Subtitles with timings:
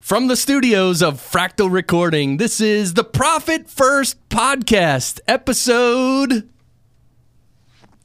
[0.00, 6.48] From the studios of Fractal Recording, this is the Profit First Podcast, episode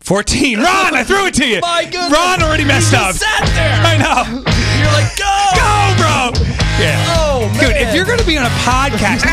[0.02, 0.58] 14.
[0.64, 1.62] Ron, I threw it to you.
[1.62, 2.12] My goodness.
[2.12, 3.16] Ron already messed You up.
[3.16, 3.80] sat there.
[3.86, 4.42] I know.
[4.82, 5.34] You're like, go!
[5.56, 6.54] Go, bro.
[6.84, 7.06] Yeah.
[7.16, 9.24] Oh, Dude, if you're going to be on a podcast,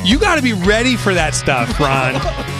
[0.04, 2.14] you got to be ready for that stuff, Ron.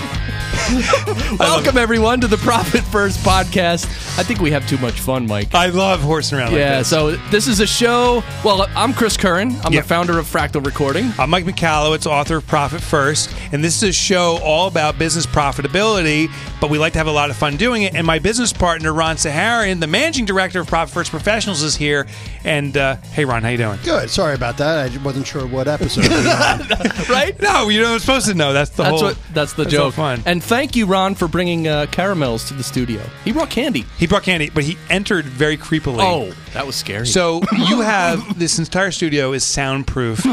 [1.39, 3.85] Welcome, everyone, to the Profit First Podcast.
[4.19, 5.55] I think we have too much fun, Mike.
[5.55, 6.89] I love horsing around yeah, like this.
[6.91, 8.25] so this is a show.
[8.45, 9.53] Well, I'm Chris Curran.
[9.63, 9.85] I'm Yep.
[9.85, 11.13] the founder of Fractal Recording.
[11.21, 15.25] I'm Mike Michalowicz, author of Profit First, and this is a show all about business
[15.25, 16.29] profitability,
[16.61, 17.95] but we like to have a lot of fun doing it.
[17.95, 22.09] And my business partner, Ron Saharian, the managing director of Profit First Professionals, is here.
[22.45, 23.79] And uh, hey, Ron, how you doing?
[23.85, 24.11] Good.
[24.11, 24.91] Sorry about that.
[24.91, 26.09] I wasn't sure what episode.
[26.09, 27.07] we were on.
[27.09, 27.41] Right?
[27.41, 28.53] No, you're not supposed to know.
[28.53, 29.11] That's the That's whole.
[29.11, 29.19] what.
[29.33, 29.95] That's the that's joke.
[29.95, 30.23] fun.
[30.27, 33.03] And thank you, Ron, for bringing uh, caramels to the studio.
[33.25, 33.85] He brought candy.
[33.99, 35.99] He brought candy, but he entered very creepily.
[36.01, 37.07] Oh, that was scary.
[37.07, 40.25] So you have this entire studio is soundproof,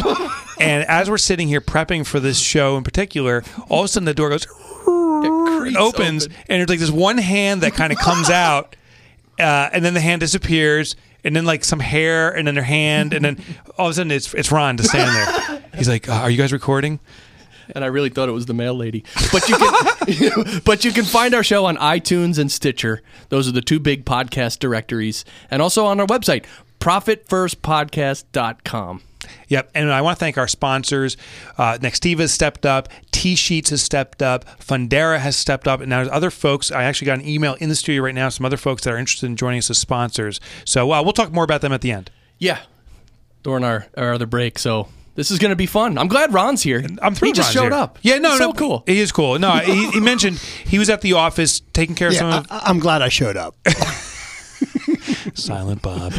[0.61, 4.05] and as we're sitting here prepping for this show in particular, all of a sudden
[4.05, 6.37] the door goes, creaks opens, open.
[6.47, 8.77] and there's like this one hand that kind of comes out,
[9.39, 13.13] uh, and then the hand disappears, and then like some hair, and then their hand,
[13.13, 13.43] and then
[13.77, 15.63] all of a sudden it's it's Ron to stand there.
[15.75, 17.01] He's like, uh, "Are you guys recording?"
[17.73, 19.03] And I really thought it was the mail lady.
[19.31, 23.01] But you can, but you can find our show on iTunes and Stitcher.
[23.29, 26.45] Those are the two big podcast directories, and also on our website,
[26.79, 29.01] profitfirstpodcast.com.
[29.47, 31.15] Yep, and I want to thank our sponsors.
[31.57, 36.03] Uh, Nextiva has stepped up, TSheets has stepped up, Fundera has stepped up, and now
[36.03, 36.71] there's other folks.
[36.71, 38.27] I actually got an email in the studio right now.
[38.29, 40.41] Some other folks that are interested in joining us as sponsors.
[40.65, 42.11] So uh, we'll talk more about them at the end.
[42.37, 42.59] Yeah,
[43.43, 44.59] during our, our other break.
[44.59, 45.97] So this is going to be fun.
[45.97, 46.83] I'm glad Ron's here.
[47.01, 47.81] I'm thrilled He just Ron's showed here.
[47.81, 47.99] up.
[48.01, 48.83] Yeah, no, He's no, so cool.
[48.85, 49.37] He is cool.
[49.39, 52.47] No, he, he mentioned he was at the office taking care of some yeah, of
[52.51, 53.55] I, I'm glad I showed up.
[55.35, 56.13] Silent Bob.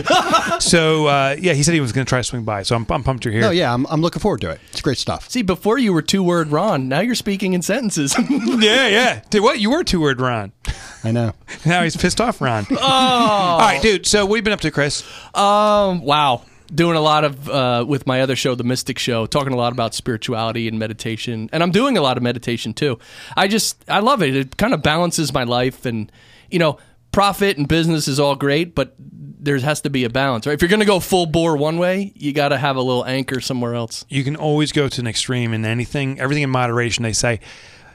[0.61, 2.63] so uh, yeah, he said he was going to try to swing by.
[2.63, 3.43] So I'm, I'm pumped you're here.
[3.43, 4.61] No, yeah, I'm, I'm looking forward to it.
[4.71, 5.31] It's great stuff.
[5.31, 6.89] See, before you were two word Ron.
[6.89, 8.15] Now you're speaking in sentences.
[8.31, 9.23] yeah, yeah.
[9.31, 10.53] Dude, what you were two word Ron.
[11.03, 11.33] I know.
[11.67, 12.67] Now he's pissed off Ron.
[12.71, 12.77] Oh.
[12.79, 14.07] All right, dude.
[14.07, 15.03] So what have you been up to, Chris?
[15.35, 16.43] Um, wow.
[16.73, 19.73] Doing a lot of uh, with my other show, The Mystic Show, talking a lot
[19.73, 22.99] about spirituality and meditation, and I'm doing a lot of meditation too.
[23.37, 24.35] I just I love it.
[24.35, 26.11] It kind of balances my life, and
[26.51, 26.79] you know,
[27.13, 30.55] profit and business is all great, but there has to be a balance, right?
[30.55, 33.05] If you're going to go full bore one way, you got to have a little
[33.05, 34.05] anchor somewhere else.
[34.09, 37.03] you can always go to an extreme in anything, everything in moderation.
[37.03, 37.41] They say.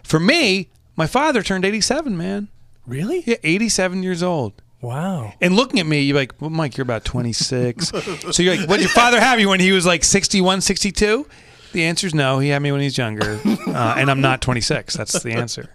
[0.04, 2.50] For me, my father turned 87, man.
[2.86, 3.24] Really?
[3.26, 4.62] Yeah, 87 years old.
[4.82, 5.34] Wow.
[5.42, 7.88] And looking at me, you're like, well, Mike, you're about 26.
[8.32, 11.28] so you're like, what did your father have you when he was like 61, 62?
[11.72, 12.40] The answer is no.
[12.40, 14.96] He had me when he was younger, uh, and I'm not 26.
[14.96, 15.70] That's the answer.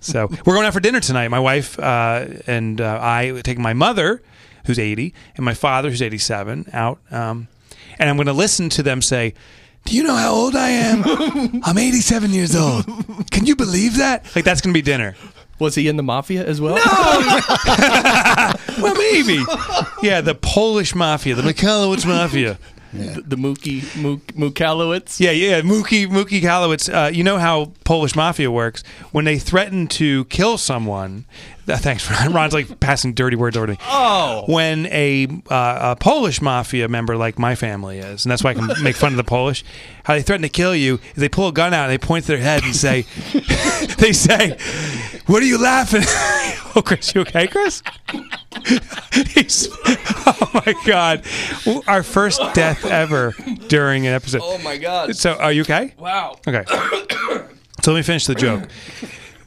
[0.00, 1.28] So we're going out for dinner tonight.
[1.28, 4.22] My wife uh, and uh, I taking my mother,
[4.66, 6.98] who's 80, and my father, who's 87, out.
[7.10, 7.48] Um,
[7.98, 9.32] and I'm going to listen to them say,
[9.86, 11.02] "Do you know how old I am?
[11.64, 12.84] I'm 87 years old.
[13.30, 14.26] Can you believe that?
[14.36, 15.16] Like that's going to be dinner."
[15.60, 16.76] Was he in the mafia as well?
[16.76, 18.52] No.
[18.80, 19.44] Well, maybe.
[20.02, 22.58] Yeah, the Polish mafia, the Michalowicz mafia.
[22.92, 25.20] the, the Mookie Mook, Mookalowitz?
[25.20, 26.92] Yeah, yeah, Mookie Mookie Kalowitz.
[26.92, 28.82] Uh, you know how Polish mafia works
[29.12, 31.24] when they threaten to kill someone.
[31.68, 32.32] Uh, thanks, Ron.
[32.34, 33.78] Ron's like passing dirty words over to me.
[33.82, 34.44] Oh.
[34.46, 38.54] When a, uh, a Polish mafia member, like my family is, and that's why I
[38.54, 39.64] can make fun of the Polish,
[40.04, 42.24] how they threaten to kill you is they pull a gun out and they point
[42.26, 43.02] to their head and say,
[43.98, 44.56] they say,
[45.26, 46.02] "What are you laughing?"
[46.74, 47.82] oh, Chris, you okay, Chris?
[50.26, 51.24] Oh my God,
[51.86, 53.34] our first death ever
[53.68, 54.40] during an episode.
[54.42, 55.14] Oh my God.
[55.16, 55.94] So, are you okay?
[55.98, 56.38] Wow.
[56.46, 56.64] Okay.
[57.82, 58.68] so let me finish the joke.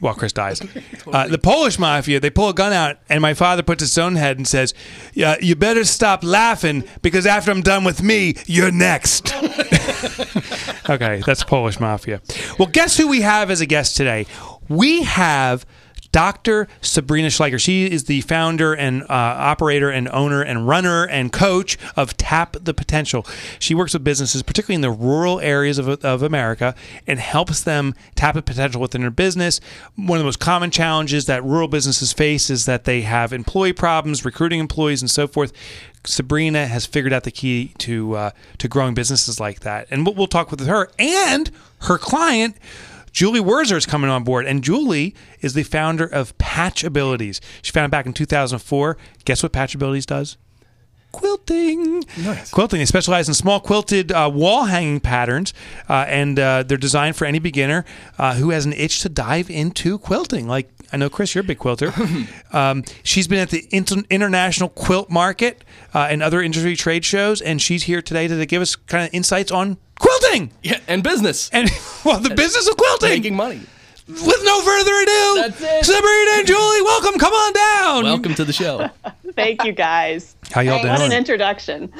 [0.04, 0.60] While Chris dies,
[1.06, 4.16] uh, the Polish mafia they pull a gun out, and my father puts his own
[4.16, 4.74] head and says,
[5.14, 9.34] "Yeah, you better stop laughing because after I'm done with me, you're next."
[10.90, 12.20] okay, that's Polish mafia.
[12.58, 14.26] Well, guess who we have as a guest today?
[14.68, 15.64] We have
[16.14, 16.68] Dr.
[16.80, 17.58] Sabrina Schleicher.
[17.58, 22.56] She is the founder and uh, operator and owner and runner and coach of Tap
[22.62, 23.26] the Potential.
[23.58, 26.76] She works with businesses, particularly in the rural areas of, of America,
[27.08, 29.60] and helps them tap the potential within their business.
[29.96, 33.72] One of the most common challenges that rural businesses face is that they have employee
[33.72, 35.52] problems, recruiting employees, and so forth.
[36.04, 40.14] Sabrina has figured out the key to uh, to growing businesses like that, and we'll,
[40.14, 41.50] we'll talk with her and
[41.80, 42.56] her client.
[43.14, 47.40] Julie Wurzer is coming on board, and Julie is the founder of Patch Abilities.
[47.62, 48.98] She founded back in 2004.
[49.24, 50.36] Guess what Patch Abilities does?
[51.12, 52.02] quilting.
[52.18, 52.50] Nice.
[52.50, 52.80] Quilting.
[52.80, 55.54] They specialize in small quilted uh, wall hanging patterns,
[55.88, 57.84] uh, and uh, they're designed for any beginner
[58.18, 60.48] uh, who has an itch to dive into quilting.
[60.48, 61.92] Like, I know, Chris, you're a big quilter.
[62.52, 65.62] um, she's been at the Inter- International Quilt Market
[65.94, 69.14] uh, and other industry trade shows, and she's here today to give us kind of
[69.14, 71.48] insights on quilting Yeah, and business.
[71.50, 71.70] and
[72.04, 73.10] well, the business of quilting.
[73.10, 73.60] Making money.
[74.06, 75.84] With no further ado, That's it.
[75.86, 77.18] Sabrina and Julie, welcome.
[77.18, 78.04] Come on down.
[78.04, 78.90] Welcome to the show.
[79.34, 80.36] Thank you guys.
[80.52, 80.92] How y'all doing?
[80.92, 81.90] What an introduction.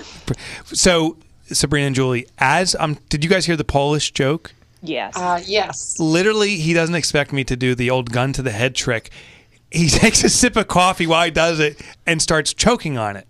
[0.67, 4.52] So, Sabrina and Julie, as um, did you guys hear the Polish joke?
[4.82, 5.17] Yes.
[5.17, 5.99] Uh, yes.
[5.99, 9.11] literally he doesn't expect me to do the old gun to the head trick.
[9.70, 13.26] He takes a sip of coffee while he does it and starts choking on it.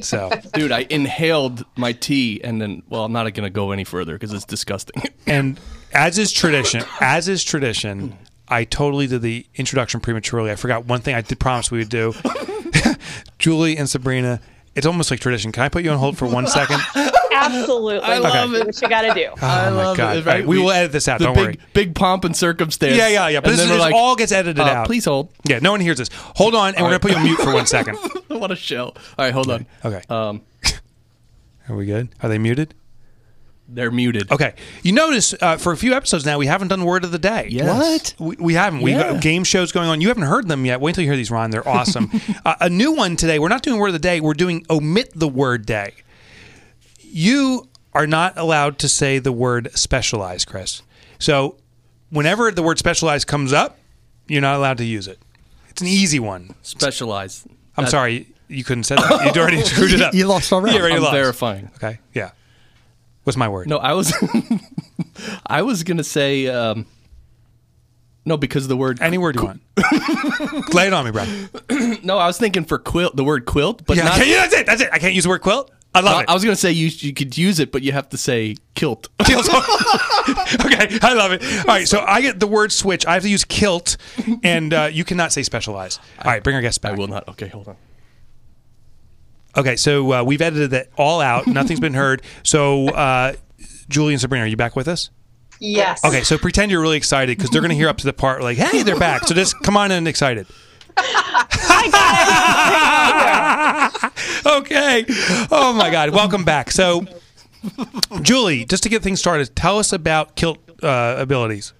[0.00, 3.84] So, Dude, I inhaled my tea and then, well, I'm not going to go any
[3.84, 5.02] further because it's disgusting.
[5.26, 5.58] and
[5.92, 8.16] as is tradition, as is tradition,
[8.48, 10.50] I totally did the introduction prematurely.
[10.50, 12.14] I forgot one thing I did promise we would do.
[13.38, 14.40] Julie and Sabrina,
[14.74, 15.52] it's almost like tradition.
[15.52, 16.80] Can I put you on hold for one second?
[17.44, 17.98] Absolutely.
[18.00, 18.66] I love Do it.
[18.66, 19.28] What you got to do.
[19.40, 20.16] I Oh my love God.
[20.16, 20.26] it.
[20.26, 21.58] All right, we will edit this out, The don't big, worry.
[21.74, 22.96] Big pomp and circumstance.
[22.96, 23.40] Yeah, yeah, yeah.
[23.40, 24.86] But And this, then this like, all gets edited uh, out.
[24.86, 25.30] Please hold.
[25.44, 26.10] Yeah, no one hears this.
[26.12, 27.96] Hold on, and we're going to put you on mute for one second.
[28.28, 28.84] what a show.
[28.86, 29.66] All right, hold on.
[29.84, 30.02] Okay.
[30.08, 30.42] Um,
[31.68, 32.08] Are we good?
[32.22, 32.74] Are they muted?
[33.68, 34.30] they're muted.
[34.30, 34.52] Okay.
[34.82, 37.46] You notice uh, for a few episodes now, we haven't done word of the day.
[37.48, 38.14] Yes.
[38.18, 38.82] We, we haven't.
[38.82, 39.12] We Yeah.
[39.14, 40.02] got game shows going on.
[40.02, 40.78] You haven't heard them yet.
[40.82, 41.50] Wait until you hear these, Ron.
[41.50, 42.10] They're awesome.
[42.44, 43.38] uh, a new one today.
[43.38, 44.20] We're not doing word of the day.
[44.20, 45.94] We're doing omit the word day.
[47.12, 50.82] You are not allowed to say the word specialized, Chris.
[51.18, 51.56] So
[52.10, 53.78] whenever the word specialized comes up,
[54.28, 55.18] you're not allowed to use it.
[55.68, 56.54] It's an easy one.
[56.62, 57.46] Specialized.
[57.76, 58.28] I'm That- sorry.
[58.48, 59.24] You couldn't say that.
[59.24, 60.12] You'd already screwed it up.
[60.14, 60.74] You lost already.
[60.76, 61.14] You already I'm lost.
[61.14, 61.70] verifying.
[61.76, 61.98] Okay.
[62.12, 62.32] Yeah.
[63.24, 63.66] What's my word?
[63.68, 64.12] No, I was
[65.46, 66.86] I was going to say um,
[68.26, 69.62] no because the word Any word you want.
[70.74, 71.28] Lay it on me, Brad.
[72.04, 74.54] No, I was thinking for quilt, the word quilt, but Yeah, not okay, yeah, that's
[74.54, 74.66] it.
[74.66, 74.88] That's it.
[74.92, 75.70] I can't use the word quilt.
[75.94, 76.28] I love I, it.
[76.30, 78.56] I was going to say you you could use it, but you have to say
[78.74, 79.08] kilt.
[79.24, 79.48] Kilt.
[79.48, 81.42] okay, I love it.
[81.60, 83.04] All right, so I get the word switch.
[83.06, 83.96] I have to use kilt,
[84.42, 86.00] and uh, you cannot say specialized.
[86.18, 86.90] All right, bring our guest back.
[86.90, 86.98] I back.
[86.98, 87.28] will not.
[87.28, 87.76] Okay, hold on.
[89.56, 91.46] Okay, so uh, we've edited that all out.
[91.48, 92.22] Nothing's been heard.
[92.42, 93.34] So, uh,
[93.88, 95.10] Julie and Sabrina, are you back with us?
[95.60, 96.04] Yes.
[96.04, 98.42] Okay, so pretend you're really excited because they're going to hear up to the part
[98.42, 100.46] like, "Hey, they're back." So just come on in excited.
[104.46, 105.04] Okay.
[105.50, 106.10] Oh my God.
[106.10, 106.70] Welcome back.
[106.70, 107.04] So,
[108.22, 111.72] Julie, just to get things started, tell us about kilt uh, abilities.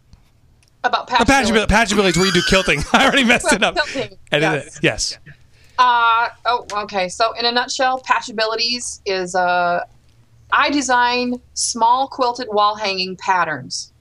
[0.85, 2.83] About patch, abil- patch abilities where you do kilting.
[2.93, 3.77] I already messed it up.
[3.77, 4.77] Quilting, Edit yes.
[4.77, 4.83] it.
[4.83, 5.19] Yes.
[5.79, 7.09] Uh, oh, okay.
[7.09, 9.85] So, in a nutshell, patch abilities is uh,
[10.53, 13.93] I design small quilted wall hanging patterns.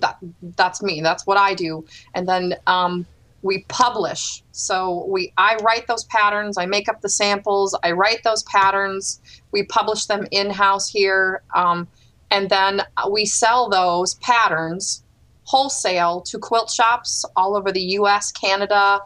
[0.00, 0.18] That,
[0.56, 1.00] that's me.
[1.00, 1.84] That's what I do.
[2.14, 3.06] And then um,
[3.42, 4.42] we publish.
[4.52, 6.58] So we I write those patterns.
[6.58, 7.76] I make up the samples.
[7.82, 9.20] I write those patterns.
[9.52, 11.88] We publish them in house here, um,
[12.30, 15.02] and then we sell those patterns
[15.50, 19.00] wholesale to quilt shops all over the U.S., Canada,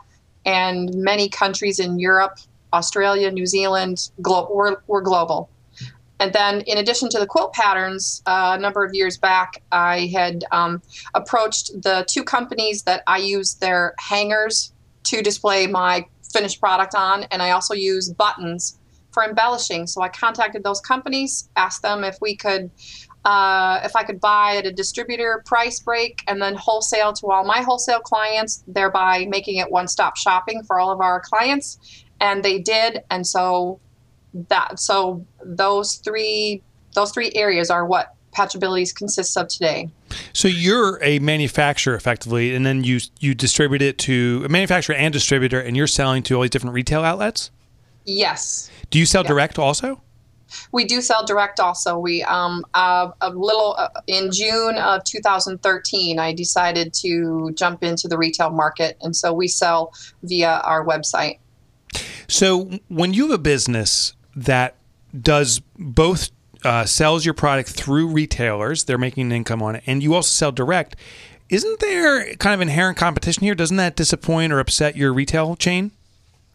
[0.45, 2.39] and many countries in Europe,
[2.75, 4.11] Australia, New Zealand.
[4.21, 5.49] Glo- we're, we're global.
[6.25, 10.07] And then, in addition to the quilt patterns, uh, a number of years back, I
[10.07, 10.81] had um,
[11.13, 14.73] approached the two companies that I use their hangers
[15.11, 18.79] to display my finished product on, and I also use buttons
[19.13, 19.87] for embellishing.
[19.87, 22.71] So I contacted those companies, asked them if we could,
[23.27, 27.45] uh, if I could buy at a distributor price break, and then wholesale to all
[27.45, 31.79] my wholesale clients, thereby making it one-stop shopping for all of our clients.
[32.19, 33.79] And they did, and so
[34.49, 36.63] that so those three
[36.95, 39.89] those three areas are what patchabilities consists of today.
[40.33, 45.13] So you're a manufacturer effectively, and then you you distribute it to a manufacturer and
[45.13, 47.51] distributor, and you're selling to all these different retail outlets.
[48.05, 48.71] Yes.
[48.91, 50.01] Do you sell direct also?
[50.73, 51.99] We do sell direct also.
[51.99, 58.07] We um uh, a little uh, in June of 2013 I decided to jump into
[58.07, 61.39] the retail market and so we sell via our website.
[62.29, 64.77] So when you have a business that
[65.19, 66.31] does both
[66.65, 70.29] uh, sells your product through retailers, they're making an income on it, and you also
[70.29, 70.97] sell direct.
[71.51, 73.55] Isn't there kind of inherent competition here?
[73.55, 75.93] Doesn't that disappoint or upset your retail chain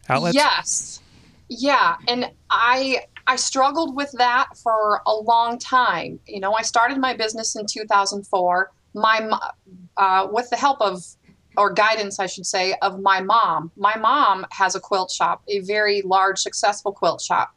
[0.08, 0.34] outlets?
[0.34, 1.00] Yes.
[1.48, 6.18] Yeah, and I I struggled with that for a long time.
[6.26, 8.72] You know, I started my business in 2004.
[8.94, 9.38] My
[9.96, 11.04] uh, with the help of
[11.56, 13.70] or guidance, I should say, of my mom.
[13.76, 17.54] My mom has a quilt shop, a very large, successful quilt shop.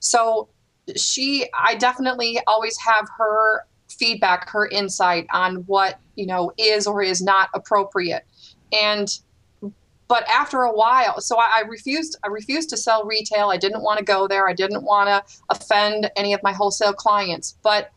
[0.00, 0.48] So
[0.96, 7.02] she, I definitely always have her feedback, her insight on what you know is or
[7.02, 8.26] is not appropriate,
[8.72, 9.08] and
[10.06, 13.98] but after a while so I, refused i refused to sell retail i didn't want
[13.98, 17.90] to go there i didn't want to offend any of my wholesale clients but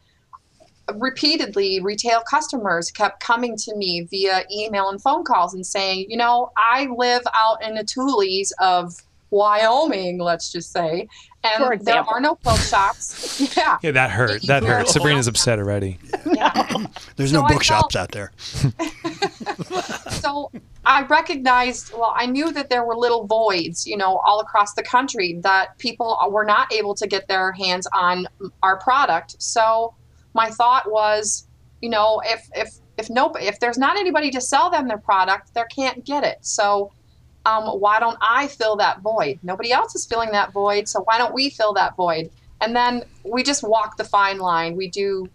[0.95, 6.17] repeatedly retail customers kept coming to me via email and phone calls and saying, you
[6.17, 8.95] know, I live out in the Tules of
[9.29, 11.07] Wyoming, let's just say,
[11.43, 13.53] and there are no quilt shops.
[13.57, 13.77] yeah.
[13.81, 14.41] Yeah, that hurt.
[14.43, 14.87] That hurt.
[14.87, 15.99] Sabrina's upset already.
[17.15, 18.31] There's So no bookshops out there.
[20.09, 20.51] so
[20.85, 24.83] I recognized, well, I knew that there were little voids, you know, all across the
[24.83, 28.27] country that people were not able to get their hands on
[28.63, 29.41] our product.
[29.41, 29.93] So
[30.37, 31.47] my thought was,
[31.81, 35.53] you know, if if if no, if there's not anybody to sell them their product,
[35.53, 36.37] they can't get it.
[36.41, 36.91] So
[37.45, 39.39] um, why don't I fill that void?
[39.43, 42.29] Nobody else is filling that void, so why don't we fill that void?
[42.61, 44.75] And then we just walk the fine line.
[44.75, 45.29] We do,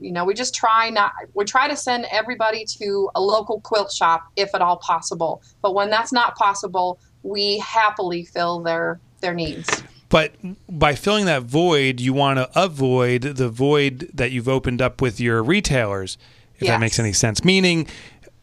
[0.00, 1.12] you know, we just try not.
[1.34, 5.42] We try to send everybody to a local quilt shop if at all possible.
[5.62, 9.82] But when that's not possible, we happily fill their their needs.
[10.08, 10.34] But
[10.68, 15.20] by filling that void, you want to avoid the void that you've opened up with
[15.20, 16.16] your retailers,
[16.58, 17.44] if that makes any sense.
[17.44, 17.86] Meaning,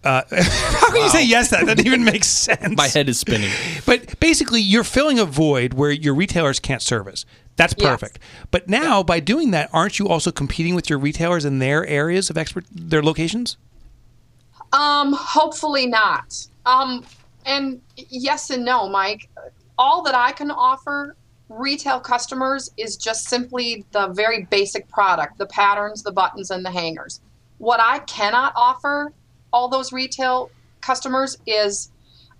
[0.04, 1.50] uh, how can you say yes?
[1.50, 2.78] That doesn't even make sense.
[2.78, 3.50] My head is spinning.
[3.86, 7.26] But basically, you're filling a void where your retailers can't service.
[7.56, 7.90] That's Yes.
[7.90, 8.20] perfect.
[8.52, 12.30] But now, by doing that, aren't you also competing with your retailers in their areas
[12.30, 13.58] of expert, their locations?
[14.74, 16.36] Um, hopefully not.
[16.66, 17.06] Um,
[17.46, 19.30] and yes and no, Mike.
[19.78, 21.16] All that I can offer
[21.50, 26.72] retail customers is just simply the very basic product, the patterns, the buttons, and the
[26.72, 27.22] hangers.
[27.58, 29.14] What I cannot offer
[29.54, 31.92] all those retail customers is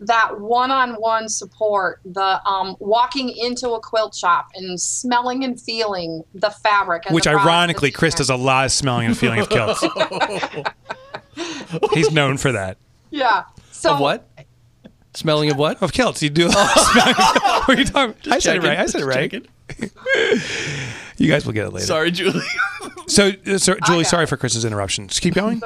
[0.02, 6.50] that one-on-one support, the um, walking into a quilt shop and smelling and feeling the
[6.50, 7.06] fabric.
[7.06, 9.84] And Which, the ironically, Chris does a lot of smelling and feeling of quilts
[11.94, 12.78] He's known for that.
[13.10, 13.44] Yeah.
[13.72, 14.30] So Of what?
[15.16, 15.82] Smelling of what?
[15.82, 16.48] Of kilts, you do.
[16.48, 17.16] a lot of smelling.
[17.16, 18.32] what are you talking?
[18.32, 18.78] I said it right.
[18.80, 19.48] I said it right.
[21.18, 21.86] You guys will get it later.
[21.86, 22.42] Sorry, Julie.
[23.08, 24.28] So, uh, so Julie, sorry it.
[24.28, 25.08] for Chris's interruption.
[25.08, 25.62] Just keep going.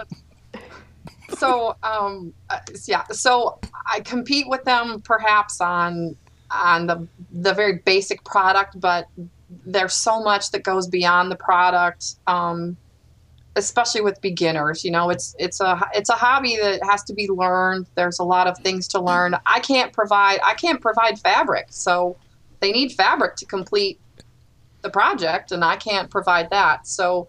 [1.37, 6.15] so um uh, yeah so i compete with them perhaps on
[6.51, 9.07] on the the very basic product but
[9.65, 12.75] there's so much that goes beyond the product um
[13.65, 17.27] especially with beginners you know it's it's a it's a hobby that has to be
[17.27, 21.67] learned there's a lot of things to learn i can't provide i can't provide fabric
[21.69, 22.17] so
[22.61, 23.99] they need fabric to complete
[24.81, 27.27] the project and i can't provide that so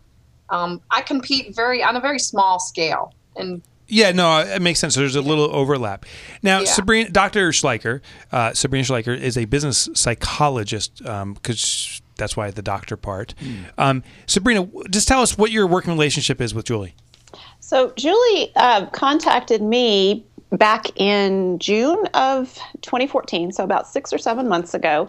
[0.49, 4.95] um, i compete very on a very small scale and Yeah, no, it makes sense.
[4.95, 6.07] There's a little overlap.
[6.43, 6.67] Now, Yeah.
[6.67, 7.51] Sabrina, Dr.
[7.51, 13.35] Schleicher, uh, Sabrina Schleicher is a business psychologist because that's why the doctor part.
[13.79, 16.95] Um, Sabrina, just tell us what your working relationship is with Julie.
[17.59, 24.49] So Julie uh, contacted me back in June of 2014, so about six or seven
[24.49, 25.09] months ago,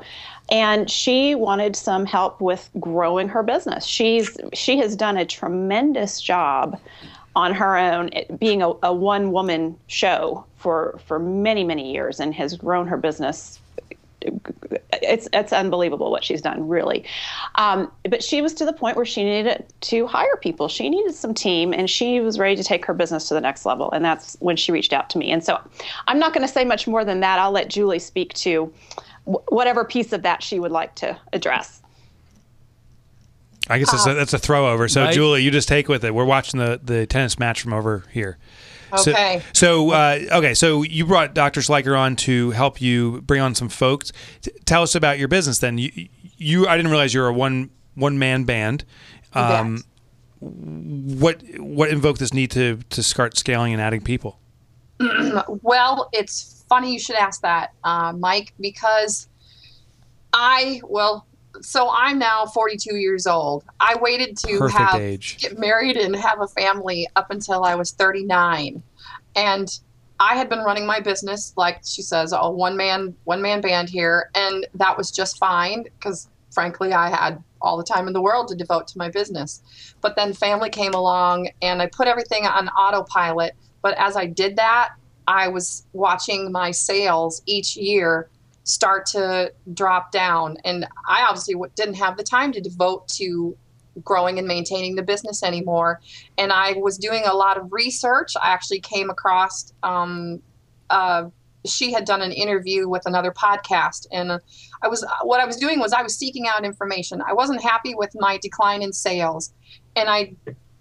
[0.52, 3.86] and she wanted some help with growing her business.
[3.86, 6.80] She's she has done a tremendous job
[7.36, 12.20] on her own, it being a, a one woman show for for many many years,
[12.20, 13.60] and has grown her business
[14.94, 17.06] it's it's unbelievable what she's done, really.
[17.56, 20.68] Um, but she was to the point where she needed to hire people.
[20.68, 23.66] She needed some team, and she was ready to take her business to the next
[23.66, 23.92] level.
[23.92, 25.32] And that's when she reached out to me.
[25.32, 25.60] And so,
[26.08, 27.40] I'm not going to say much more than that.
[27.40, 28.74] I'll let Julie speak to
[29.26, 31.82] wh- whatever piece of that she would like to address.
[33.70, 34.88] I guess that's, a, that's a throw over.
[34.88, 35.14] So, Right.
[35.14, 36.14] Julie, you just take with it.
[36.14, 38.38] We're watching the, the tennis match from over here.
[38.98, 39.42] So- Okay.
[39.54, 41.62] So, uh, okay, so you brought Dr.
[41.62, 44.12] Schleicher on to help you bring on some folks.
[44.42, 45.78] T- tell us about your business then.
[45.78, 45.92] You,
[46.38, 48.84] you, I didn't realize you're a one one man band.
[49.34, 49.84] Um,
[50.40, 54.40] what what invoked this need to to start scaling and adding people?
[55.62, 59.28] Well, it's funny you should ask that, uh, Mike, because
[60.34, 61.26] I, well,
[61.62, 63.64] so I'm now 42 years old.
[63.80, 65.38] I waited to Perfect have age.
[65.40, 68.82] get married and have a family up until I was 39,
[69.36, 69.80] and
[70.20, 73.90] I had been running my business like she says, a one man one man band
[73.90, 78.22] here, and that was just fine because frankly I had all the time in the
[78.22, 79.62] world to devote to my business.
[80.02, 83.54] But then family came along, and I put everything on autopilot.
[83.82, 84.90] But as I did that,
[85.28, 88.30] I was watching my sales each year
[88.64, 93.58] start to drop down, and I obviously didn't have the time to devote to
[94.04, 96.00] growing and maintaining the business anymore.
[96.38, 98.34] And I was doing a lot of research.
[98.42, 99.74] I actually came across.
[99.84, 100.42] Um,
[100.90, 101.26] uh,
[101.66, 104.40] she had done an interview with another podcast, and uh,
[104.82, 107.22] I was what I was doing was I was seeking out information.
[107.22, 109.54] I wasn't happy with my decline in sales,
[109.96, 110.34] and I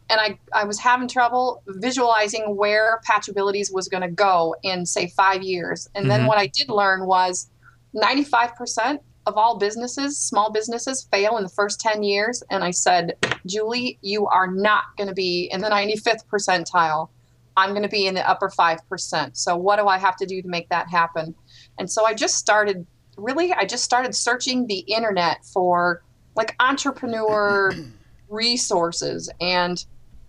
[0.09, 5.07] and I, I was having trouble visualizing where Patchabilities was going to go in say
[5.09, 5.89] five years.
[5.95, 6.27] And then Mhm.
[6.27, 7.49] what I did learn was
[7.95, 12.43] 95% of all businesses, small businesses fail in the first 10 years.
[12.51, 13.17] And I said,
[13.47, 17.09] Julie, you are not going to be in the 95th percentile.
[17.57, 19.37] I'm going to be in the upper 5%.
[19.37, 21.35] So, what do I have to do to make that happen?
[21.79, 26.03] And so I just started, really, I just started searching the internet for
[26.37, 27.73] like entrepreneur
[28.29, 29.31] resources.
[29.41, 29.85] And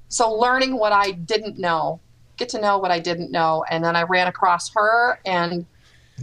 [0.09, 2.01] so, learning what I didn't know,
[2.37, 3.63] get to know what I didn't know.
[3.69, 5.65] And then I ran across her and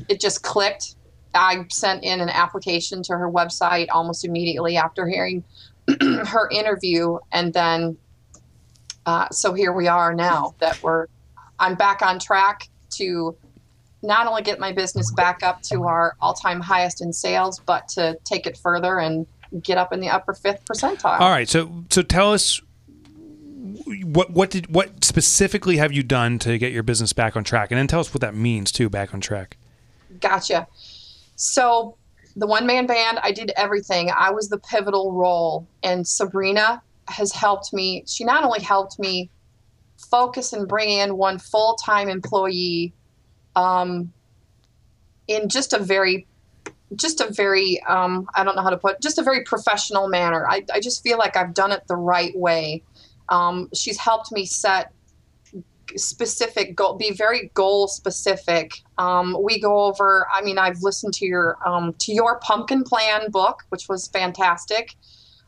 [0.09, 0.97] it just clicked.
[1.35, 5.45] I sent in an application to her website almost immediately after hearing
[6.01, 7.19] her interview.
[7.33, 7.97] And then,
[9.07, 11.07] uh, so here we are now that we're,
[11.59, 13.37] I'm back on track to
[14.03, 17.89] not only get my business back up to our all time highest in sales, but
[17.89, 19.27] to take it further and
[19.63, 21.21] get up in the upper fifth percentile.
[21.21, 22.61] All right, so so tell us
[24.05, 27.71] what what did what specifically have you done to get your business back on track,
[27.71, 29.57] and then tell us what that means too, back on track.
[30.21, 30.67] Gotcha.
[31.39, 31.97] So
[32.37, 34.11] the one man band, I did everything.
[34.11, 38.05] I was the pivotal role, and Sabrina has helped me.
[38.07, 39.31] She not only helped me
[40.11, 42.93] focus and bring in one full time employee
[43.57, 44.13] um,
[45.27, 46.27] in just a very
[46.97, 50.47] just a very um, i don't know how to put just a very professional manner
[50.49, 52.83] I, I just feel like i've done it the right way
[53.29, 54.93] um, she's helped me set
[55.97, 61.25] specific goal be very goal specific um, we go over i mean i've listened to
[61.27, 64.95] your um, to your pumpkin plan book which was fantastic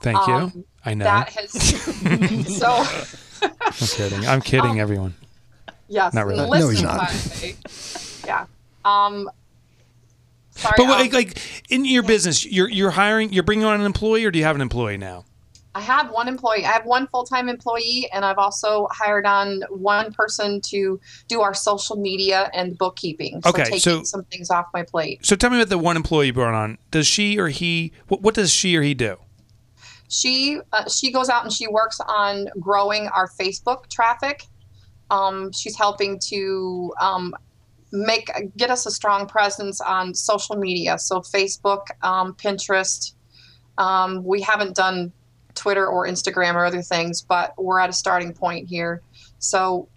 [0.01, 0.33] Thank you.
[0.35, 1.05] Um, I know.
[1.05, 1.51] that has
[2.59, 2.69] so
[3.43, 4.27] I'm kidding.
[4.27, 5.15] I'm kidding, everyone.
[5.89, 6.49] yes Not really.
[6.59, 7.01] No, he's not.
[7.01, 7.57] by the way.
[8.27, 8.47] yeah
[8.85, 9.31] um
[10.53, 13.79] sorry But what, um, like, like in your business, you're you're hiring, you're bringing on
[13.79, 15.25] an employee, or do you have an employee now?
[15.75, 16.65] I have one employee.
[16.65, 21.41] I have one full time employee, and I've also hired on one person to do
[21.43, 23.41] our social media and bookkeeping.
[23.43, 25.25] So Okay, taking so- some things off my plate.
[25.25, 26.79] So tell me about the one employee you brought on.
[26.91, 27.93] Does she or he?
[28.09, 29.17] What, what does she or he do?
[30.09, 34.45] She uh, she goes out and she works on growing our Facebook traffic.
[35.09, 37.33] Um, she's helping to um,
[37.93, 43.15] make get us a strong presence on social media, so Facebook, um, Pinterest.
[43.79, 45.13] Um, we haven't done
[45.55, 49.03] Twitter or Instagram or other things, but we're at a starting point here.
[49.39, 49.89] So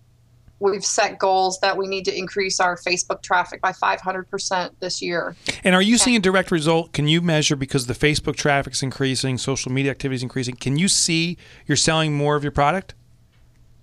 [0.59, 5.35] we've set goals that we need to increase our Facebook traffic by 500% this year.
[5.63, 6.93] And are you seeing a direct result?
[6.93, 10.55] Can you measure because the Facebook traffic's increasing, social media activity is increasing?
[10.55, 11.37] Can you see
[11.67, 12.95] you're selling more of your product?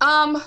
[0.01, 0.43] Um,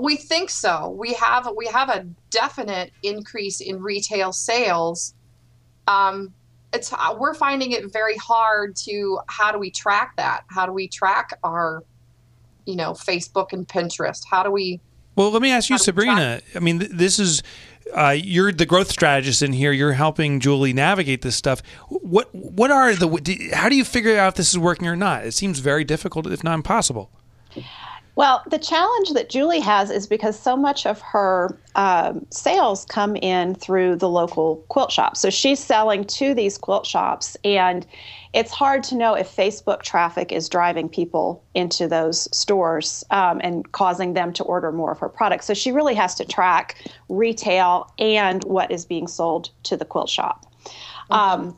[0.00, 0.90] we think so.
[0.90, 5.14] We have we have a definite increase in retail sales.
[5.86, 6.32] Um,
[6.74, 10.44] it's uh, we're finding it very hard to how do we track that?
[10.48, 11.82] How do we track our,
[12.66, 14.24] you know, Facebook and Pinterest?
[14.28, 14.80] How do we?
[15.16, 16.40] Well, let me ask you, Sabrina.
[16.54, 17.42] I mean, th- this is
[17.94, 19.70] uh, you're the growth strategist in here.
[19.70, 21.62] You're helping Julie navigate this stuff.
[21.88, 23.50] What what are the?
[23.54, 25.24] How do you figure out if this is working or not?
[25.24, 27.10] It seems very difficult, if not impossible.
[28.16, 33.16] Well, the challenge that Julie has is because so much of her um, sales come
[33.16, 35.16] in through the local quilt shop.
[35.16, 37.84] So she's selling to these quilt shops, and
[38.32, 43.70] it's hard to know if Facebook traffic is driving people into those stores um, and
[43.72, 45.46] causing them to order more of her products.
[45.46, 46.76] So she really has to track
[47.08, 50.46] retail and what is being sold to the quilt shop.
[51.10, 51.56] Um,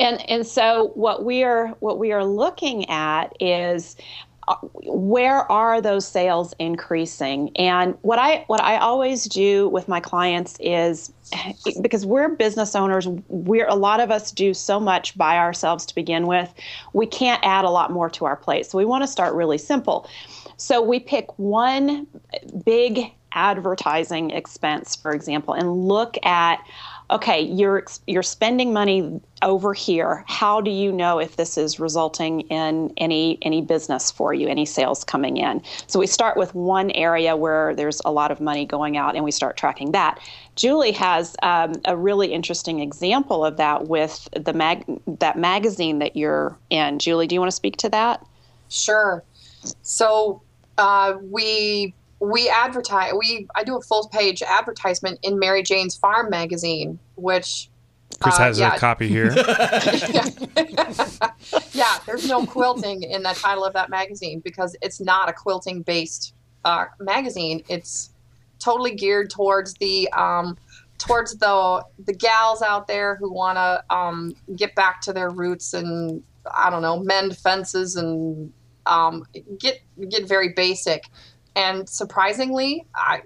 [0.00, 3.96] and and so what we are what we are looking at is
[4.84, 7.50] where are those sales increasing?
[7.56, 11.12] And what i what i always do with my clients is
[11.82, 15.94] because we're business owners we're a lot of us do so much by ourselves to
[15.94, 16.52] begin with
[16.92, 18.66] we can't add a lot more to our plate.
[18.66, 20.08] So we want to start really simple.
[20.56, 22.06] So we pick one
[22.64, 26.58] big advertising expense for example and look at
[27.10, 30.24] okay you're you're spending money over here.
[30.26, 34.66] How do you know if this is resulting in any any business for you any
[34.66, 35.62] sales coming in?
[35.86, 39.24] So we start with one area where there's a lot of money going out and
[39.24, 40.18] we start tracking that.
[40.56, 46.16] Julie has um, a really interesting example of that with the mag that magazine that
[46.16, 46.98] you're in.
[46.98, 48.24] Julie do you want to speak to that?
[48.68, 49.22] Sure.
[49.82, 50.42] So
[50.76, 53.12] uh, we we advertise.
[53.16, 57.70] We I do a full page advertisement in Mary Jane's Farm magazine, which
[58.20, 58.74] Chris Uh, has yeah.
[58.74, 59.32] a copy here.
[61.72, 65.82] yeah, there's no quilting in the title of that magazine because it's not a quilting
[65.82, 67.62] based uh, magazine.
[67.68, 68.10] It's
[68.58, 70.56] totally geared towards the um,
[70.98, 75.74] towards the the gals out there who want to um, get back to their roots
[75.74, 76.22] and
[76.56, 78.52] I don't know mend fences and
[78.86, 79.24] um,
[79.58, 81.04] get get very basic.
[81.56, 83.22] And surprisingly, I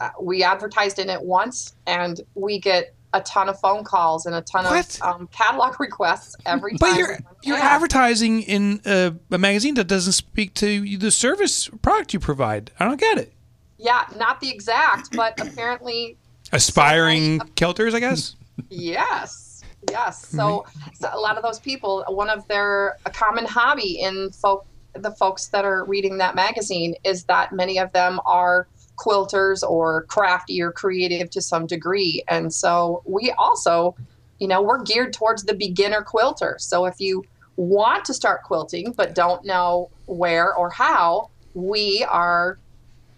[0.00, 4.34] uh, we advertised in it once and we get a ton of phone calls and
[4.34, 4.98] a ton What?
[5.00, 6.78] of um, catalog requests every time.
[6.80, 7.74] But you're you're ad.
[7.74, 12.70] advertising in a, a magazine that doesn't speak to the service product you provide.
[12.80, 13.32] I don't get it.
[13.78, 16.16] Yeah, not the exact, but apparently
[16.52, 18.36] Aspiring kelters, I guess.
[18.68, 20.26] Yes, yes.
[20.26, 24.66] So, so a lot of those people, one of their a common hobby in folk,
[24.94, 30.04] the folks that are reading that magazine is that many of them are quilters or
[30.04, 33.94] crafty or creative to some degree, and so we also,
[34.38, 36.56] you know, we're geared towards the beginner quilter.
[36.58, 37.24] So if you
[37.56, 42.58] want to start quilting but don't know where or how, we are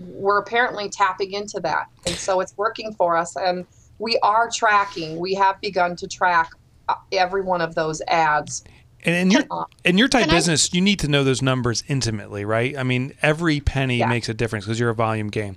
[0.00, 1.86] we're apparently tapping into that.
[2.06, 3.36] And so it's working for us.
[3.36, 3.66] And
[3.98, 6.50] we are tracking, we have begun to track
[6.88, 8.64] uh, every one of those ads.
[9.04, 9.44] And in your
[9.84, 12.76] in your type Can I- business, you need to know those numbers intimately, right?
[12.76, 14.06] I mean, every penny Yeah.
[14.08, 15.56] makes a difference because you're a volume game.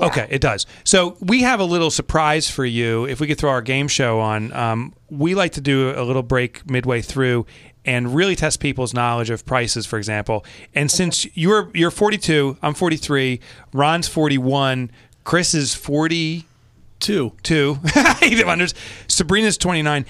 [0.00, 0.64] Okay, it does.
[0.84, 3.04] So we have a little surprise for you.
[3.04, 6.22] If we could throw our game show on, um, we like to do a little
[6.22, 7.44] break midway through
[7.84, 10.46] and really test people's knowledge of prices, for example.
[10.74, 13.38] And since you're you're 42, I'm 43,
[13.74, 14.90] Ron's 41,
[15.24, 16.46] Chris is 40
[17.02, 17.32] Two.
[17.42, 17.78] two.
[18.20, 18.74] He wonders.
[19.08, 20.06] Sabrina's twenty nine.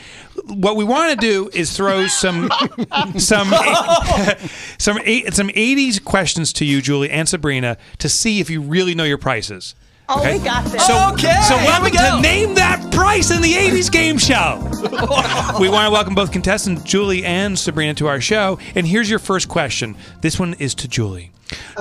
[0.47, 2.51] What we want to do is throw some
[3.19, 3.53] some
[4.79, 8.95] some eight, some eighties questions to you, Julie and Sabrina, to see if you really
[8.95, 9.75] know your prices.
[10.09, 10.39] Oh, Okay.
[10.39, 10.87] we got this.
[10.87, 12.17] So, Okay, so here welcome we go.
[12.17, 14.59] to Name That Price in the 80s Game Show.
[15.59, 18.59] we want to welcome both contestants, Julie and Sabrina, to our show.
[18.75, 19.97] And here's your first question.
[20.21, 21.33] This one is to Julie.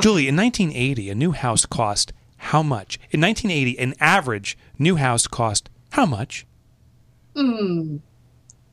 [0.01, 2.13] Julie, in 1980, a new house cost
[2.45, 2.97] how much?
[3.11, 6.45] In 1980, an average new house cost how much?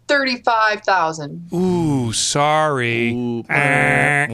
[0.08, 1.48] Thirty-five thousand.
[1.52, 3.12] Ooh, sorry.
[3.12, 3.44] Ooh.
[3.50, 4.26] Eh.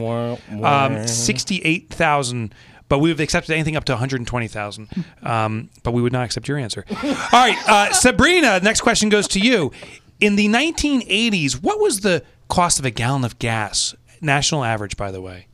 [0.63, 2.53] Um, 68,000.
[2.87, 4.87] But we would have accepted anything up to 120,000.
[5.23, 6.85] Um, but we would not accept your answer.
[6.91, 9.71] All right, uh, Sabrina, next question goes to you.
[10.19, 13.95] In the 1980s, what was the cost of a gallon of gas?
[14.21, 15.47] National average, by the way.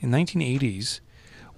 [0.00, 0.98] In 1980s.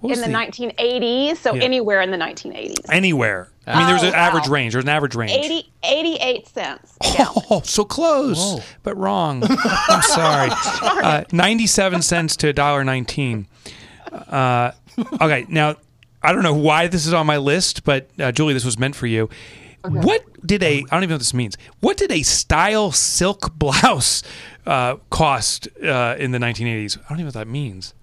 [0.01, 1.63] What was in the 1980s, so Yeah.
[1.63, 2.85] anywhere in the 1980s.
[2.91, 3.49] Anywhere.
[3.65, 4.73] I mean, there's Oh, an average range.
[4.73, 5.31] There's an average range.
[5.31, 6.97] 80, 88 cents.
[7.49, 9.43] Oh, so close, but wrong.
[9.43, 10.51] I'm sorry.
[11.05, 13.45] Uh, Ninety-seven cents to $1.19.
[14.11, 14.71] Uh,
[15.21, 15.75] okay, now
[16.23, 18.95] I don't know why this is on my list, but uh, Julie, this was meant
[18.95, 19.29] for you.
[19.83, 21.57] What did a I don't even know what this means.
[21.79, 24.23] What did a style silk blouse
[24.65, 26.97] uh, cost uh, in the 1980s?
[26.97, 27.93] I don't even know what that means.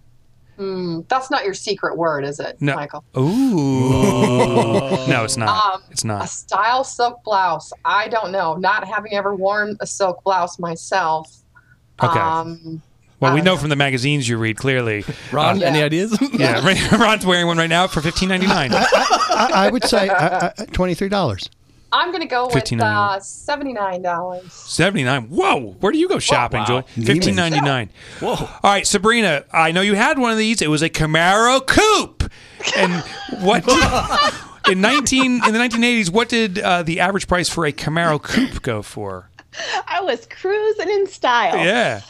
[1.08, 2.74] That's not your secret word, is it, No.
[2.74, 3.04] Michael?
[3.16, 5.06] Ooh.
[5.08, 5.74] no, it's not.
[5.74, 7.72] Um, it's A style silk blouse.
[7.84, 8.54] I don't know.
[8.56, 11.30] Not having ever worn a silk blouse myself.
[12.02, 12.18] Okay.
[12.18, 12.82] Um,
[13.20, 15.04] Well, we I know from the magazines you read clearly.
[15.30, 15.66] Ron, Yeah.
[15.68, 16.16] any ideas?
[16.32, 16.60] Yeah,
[16.96, 18.70] Ron's wearing one right now for fifteen ninety nine.
[18.72, 21.48] I, I would say uh, uh, twenty-three dollars.
[21.92, 24.50] I'm going to go with uh, $79.
[24.50, 25.24] Seventy nine.
[25.24, 25.76] Whoa!
[25.80, 26.84] Where do you go shopping, wow.
[26.94, 27.06] Julie?
[27.06, 27.90] Fifteen ninety nine.
[28.20, 28.34] Whoa.
[28.34, 29.44] All right, Sabrina.
[29.52, 30.62] I know you had one of these.
[30.62, 32.30] It was a Camaro Coupe.
[32.76, 33.02] And
[33.42, 33.64] what
[34.70, 36.10] in nineteen in the nineteen eighties?
[36.10, 39.28] What did uh, the average price for a Camaro Coupe go for?
[39.86, 41.56] I was cruising in style.
[41.58, 42.00] Yeah,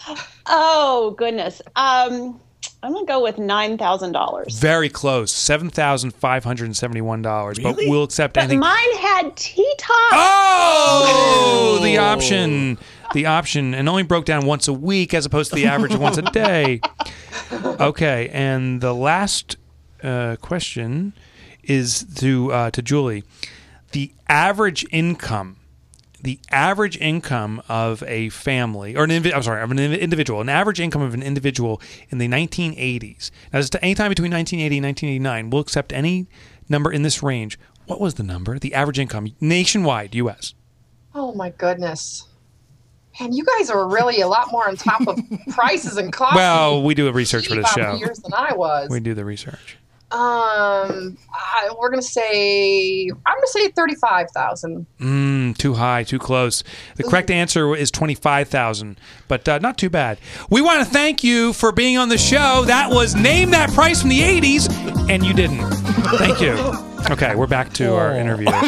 [0.47, 1.61] Oh, goodness.
[1.75, 2.41] Um,
[2.85, 4.59] I'm going to go with $9,000.
[4.61, 5.31] very close.
[5.33, 7.59] Seven thousand five hundred and seventy one dollars.
[7.59, 8.59] But we'll accept But anything.
[8.61, 9.89] mine had T-top.
[10.13, 12.79] Oh, the option,
[13.15, 16.01] the option, and only broke down once a week as opposed to the average of
[16.01, 16.81] once a day.
[17.81, 19.57] Okay, and the last
[20.03, 21.13] uh, question
[21.63, 23.25] is to uh, to Julie.
[23.93, 25.57] The average income,
[26.23, 30.49] the average income of a family, or an invi- I'm sorry, of an individual, an
[30.49, 31.81] average income of an individual
[32.11, 33.31] in the 1980s.
[33.53, 35.51] Now, this is to any time between 1980 and 1989.
[35.51, 36.29] We'll accept any
[36.69, 37.59] number in this range.
[37.87, 38.59] What was the number?
[38.59, 40.55] The average income nationwide, U.S.
[41.15, 42.29] Oh, my goodness.
[43.21, 45.19] Man, you guys are really a lot more on top of
[45.51, 46.37] prices and costs.
[46.37, 47.95] Well, we do a research for this about show.
[47.99, 48.89] years than I was.
[48.89, 49.77] We do the research.
[50.13, 54.87] Um, I, we're gonna say I'm gonna say thirty-five thousand.
[55.01, 56.63] Mm, too high, too close.
[56.97, 60.19] The correct answer is 25,000, but uh, not too bad.
[60.51, 62.65] We want to thank you for being on the show.
[62.67, 65.63] That was Name That Price from the 80s, and you didn't.
[66.19, 66.89] Thank you.
[67.11, 68.49] Okay, we're back to our interview.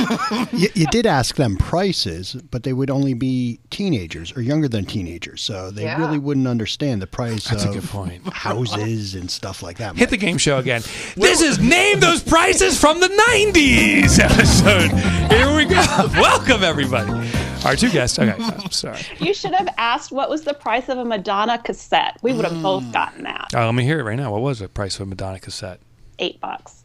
[0.53, 4.85] You, you did ask them prices, but they would only be teenagers or younger than
[4.85, 5.99] teenagers, so they Yeah.
[5.99, 8.23] really wouldn't understand the price That's a of good point.
[8.33, 9.97] houses and stuff like that.
[9.97, 10.83] Hit the game show again.
[11.17, 14.91] This is Name Those Prices from the 90s episode.
[15.33, 15.83] Here we go.
[16.21, 17.29] Welcome, everybody.
[17.65, 18.19] Our two guests.
[18.19, 19.01] Okay, I'm sorry.
[19.19, 22.19] You should have asked what was the price of a Madonna cassette.
[22.23, 23.49] We would have both gotten that.
[23.55, 24.31] Uh, let me hear it right now.
[24.33, 25.81] What was the price of a Madonna cassette?
[26.19, 26.85] Eight bucks.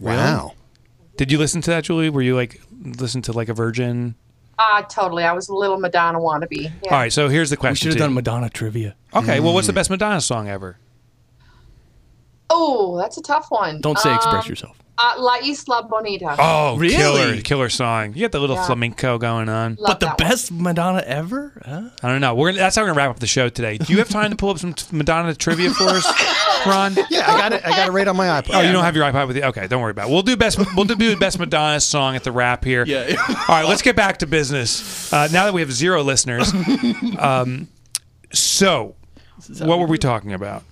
[0.00, 0.54] Wow.
[1.16, 2.10] Did you listen to that, Julie?
[2.10, 4.14] Were you like listen to like a Virgin?
[4.58, 5.24] Uh, totally.
[5.24, 6.62] I was a little Madonna wannabe.
[6.62, 6.70] Yeah.
[6.84, 7.90] All right, so here's the We question.
[7.90, 8.14] should have done.
[8.14, 8.94] Madonna trivia.
[9.14, 10.78] Okay, well, what's the best Madonna song ever?
[12.50, 13.80] Oh, that's a tough one.
[13.80, 14.76] Don't say express Um, yourself.
[14.96, 16.36] Uh, La Isla Bonita.
[16.38, 16.94] Oh, Really?
[16.94, 18.14] killer, killer song.
[18.14, 18.66] You got the little Yeah.
[18.66, 19.76] flamenco going on.
[19.80, 20.28] Love But the that one.
[20.30, 21.60] best Madonna ever?
[21.66, 21.82] Huh?
[22.00, 22.34] I don't know.
[22.36, 23.76] We're gonna, that's how we're gonna wrap up the show today.
[23.78, 26.06] Do you have time to pull up some Madonna trivia for us,
[26.66, 26.94] Ron?
[27.10, 27.66] Yeah, I got it.
[27.66, 28.50] I got it right on my iPod.
[28.54, 29.42] Oh, you don't have your iPod with you?
[29.42, 30.12] Okay, don't worry about it.
[30.12, 30.58] We'll do best.
[30.76, 32.84] We'll do the best Madonna song at the wrap here.
[32.86, 33.16] Yeah.
[33.18, 35.12] All right, let's get back to business.
[35.12, 36.52] Uh, now that we have zero listeners,
[37.18, 37.66] um,
[38.32, 38.94] so
[39.58, 40.62] what were we talking about,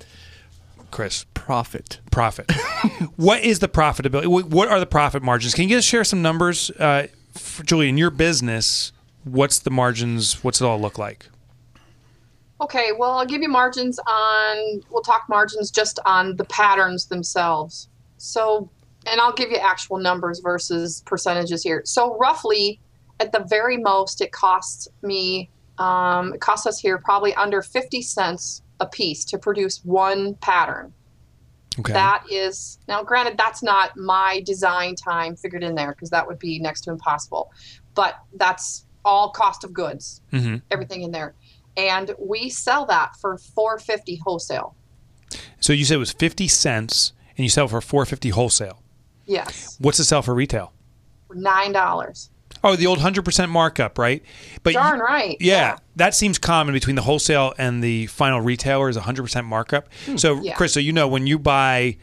[0.93, 1.25] Chris?
[1.35, 1.99] Profit.
[2.13, 2.51] Profit.
[3.17, 4.27] what is the profitability?
[4.27, 5.55] What are the profit margins?
[5.55, 7.89] Can you just share some numbers, uh, for Julie?
[7.89, 8.93] In your business,
[9.25, 10.45] what's the margins?
[10.45, 11.27] What's it all look like?
[12.61, 17.89] Okay, well, I'll give you margins on, we'll talk margins just on the patterns themselves.
[18.19, 18.71] So,
[19.05, 21.83] and I'll give you actual numbers versus percentages here.
[21.85, 22.79] So, roughly,
[23.19, 28.01] at the very most, it costs me, um, it costs us here probably under 50
[28.01, 30.92] cents a piece to produce one pattern.
[31.79, 31.92] Okay.
[31.95, 36.38] That is, now granted, that's not my design time figured in there because that would
[36.38, 37.51] be next to impossible.
[37.95, 40.61] But that's all cost of goods, Mhm.
[40.71, 41.35] everything in there.
[41.77, 44.75] And we sell that for 450 wholesale.
[45.61, 48.83] So you said it was fifty cents, and you sell for four fifty wholesale.
[49.25, 49.77] Yes.
[49.81, 50.73] What's it sell for retail?
[51.31, 52.29] $9.
[52.64, 54.22] Oh, the old hundred percent markup, right?
[54.62, 55.37] But Darn you- right.
[55.40, 59.88] Yeah, that seems common between the wholesale and the final retailer is hundred percent markup.
[60.16, 60.55] So, Yeah.
[60.55, 61.96] Chris, so you know when you buy,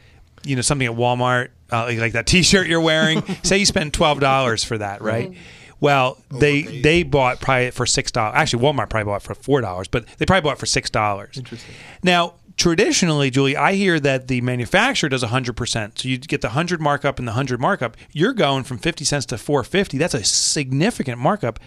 [0.44, 3.24] you know something at Walmart, uh, like, like that T-shirt you're wearing.
[3.44, 5.34] say you spend twelve dollars for that, right?
[5.82, 8.36] Well, they they bought probably for six dollars.
[8.36, 10.90] Actually, Walmart probably bought it for four dollars, but they probably bought it for six
[10.90, 11.38] dollars.
[11.38, 11.74] Interesting.
[12.04, 15.98] Now, traditionally, Julie, I hear that the manufacturer does 100%.
[15.98, 17.96] So you get the 100 markup and the 100 markup.
[18.12, 19.98] You're going from 50 cents to 450.
[19.98, 21.60] That's a significant markup.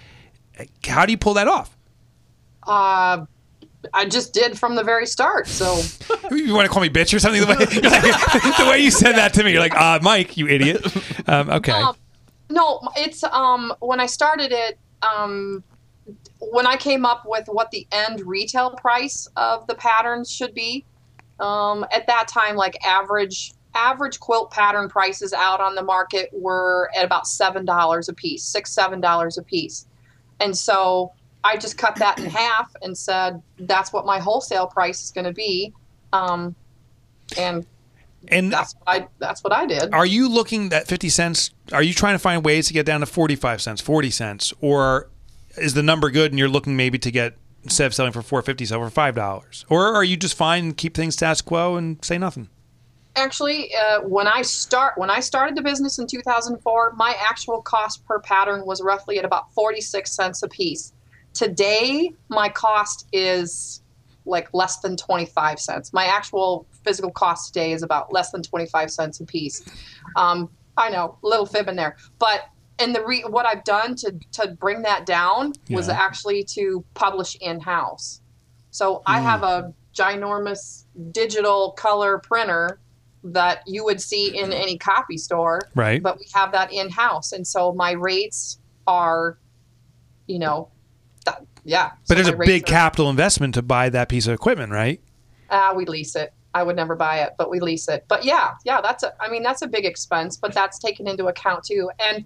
[0.87, 1.77] How do you pull that off?
[2.65, 3.25] Uh,
[3.95, 5.49] I just did from the very start.
[5.49, 5.81] So,
[6.31, 7.41] You want to call me bitch or something?
[7.41, 7.71] The way, like-
[8.59, 10.85] the way you said that to me, you're like, uh, Mike, you idiot.
[11.27, 11.73] Um, okay.
[11.73, 11.97] Um,
[12.51, 15.65] no, it's um when I started it, um,
[16.51, 20.85] when I came up with what the end retail price of the patterns should be.
[21.39, 26.91] Um, at that time, like average average quilt pattern prices out on the market were
[26.95, 29.87] at about seven dollars a piece, six seven dollars a piece,
[30.41, 35.03] and so I just cut that in half and said that's what my wholesale price
[35.03, 35.73] is going to be,
[36.13, 36.55] um,
[37.37, 37.67] and
[38.29, 39.93] and that's what I that's what I did.
[39.93, 41.51] are you looking at 50 cents?
[41.73, 44.53] Are you trying to find ways to get down to 45 cents, 40 cents?
[44.61, 45.09] Or
[45.57, 48.65] is the number good and you're looking maybe to get, instead of selling for 450
[48.67, 49.65] sell for $5?
[49.69, 52.49] Or are you just fine keep things status quo and say nothing?
[53.17, 58.05] actually uh, when i start when i started the business in 2004 my actual cost
[58.07, 60.93] per pattern was roughly at about 46 cents a piece
[61.35, 63.83] today my cost is
[64.25, 68.91] like less than 25 cents my actual physical cost today is about less than 25
[68.91, 69.63] cents a piece
[70.17, 72.49] um, i know a little fib in there but
[72.83, 77.37] and the re- what i've done to to bring that down was actually to publish
[77.41, 78.21] in-house.
[78.71, 82.79] So i have a ginormous digital color printer
[83.25, 86.03] that you would see in any copy store Right.
[86.03, 89.39] but we have that in house and so my rates are
[90.27, 90.69] you know
[91.25, 91.91] that, yeah.
[92.09, 95.01] But So there's a big are- capital investment to buy that piece of equipment, right?
[95.51, 96.33] ah we lease it.
[96.55, 98.05] I would never buy it but we lease it.
[98.09, 101.27] But yeah yeah that's a i mean that's a big expense but that's taken into
[101.27, 101.91] account too.
[102.09, 102.25] And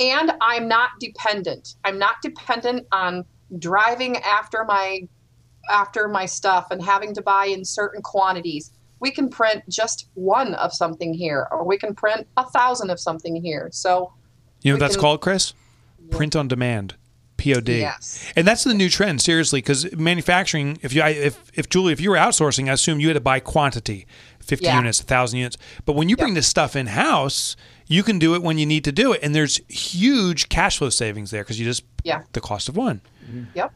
[0.00, 3.24] and i'm not dependent i'm not dependent on
[3.58, 5.00] driving after my
[5.70, 10.54] after my stuff and having to buy in certain quantities we can print just one
[10.54, 14.12] of something here or we can print a thousand of something here so
[14.62, 15.52] You know what that's can- called, Chris?
[16.10, 16.94] Print on demand.
[17.36, 17.68] POD.
[17.68, 18.32] Yes.
[18.34, 20.78] And that's the new trend, seriously, because manufacturing.
[20.82, 23.38] If you, if if Julie, if you were outsourcing, I assume you had to buy
[23.38, 24.06] quantity,
[24.40, 24.78] fifty Yeah.
[24.78, 25.56] units, thousand units.
[25.84, 27.54] But when you bring this stuff in house,
[27.88, 30.90] you can do it when you need to do it, and there's huge cash flow
[30.90, 32.22] savings there because you just Yeah.
[32.32, 33.00] the cost of one.
[33.54, 33.72] yep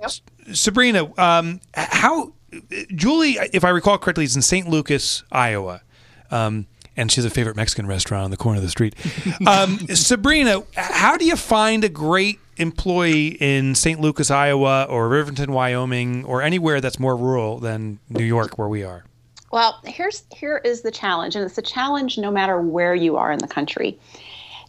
[0.00, 0.10] yep
[0.52, 2.32] Sabrina, um, how
[2.94, 4.66] Julie, if I recall correctly, is in St.
[4.68, 5.82] Lucas, Iowa,
[6.30, 6.66] um,
[6.96, 8.94] and she has a favorite Mexican restaurant on the corner of the street.
[9.46, 14.00] Um, Sabrina, how do you find a great employee in St.
[14.00, 18.82] Lucas, Iowa, or Riverton, Wyoming, or anywhere that's more rural than New York, where we
[18.82, 19.04] are?
[19.50, 23.32] Well, here's here is the challenge, and it's a challenge no matter where you are
[23.32, 23.98] in the country.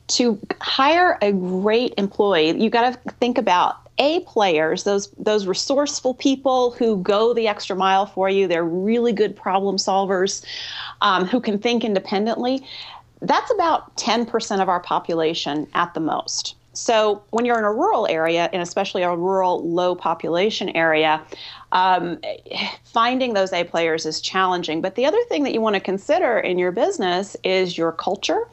[0.08, 6.14] To hire a great employee, you got to think about A players, those those resourceful
[6.14, 8.48] people who go the extra mile for you.
[8.48, 10.44] They're really good problem solvers,
[11.02, 12.64] um, who can think independently.
[13.22, 16.56] That's about 10% of our population at the most.
[16.74, 21.22] So when you're in a rural area, and especially a rural low population area,
[21.72, 22.20] um,
[22.84, 24.82] finding those A players is challenging.
[24.82, 28.48] But the other thing that you want to consider in your business is your culture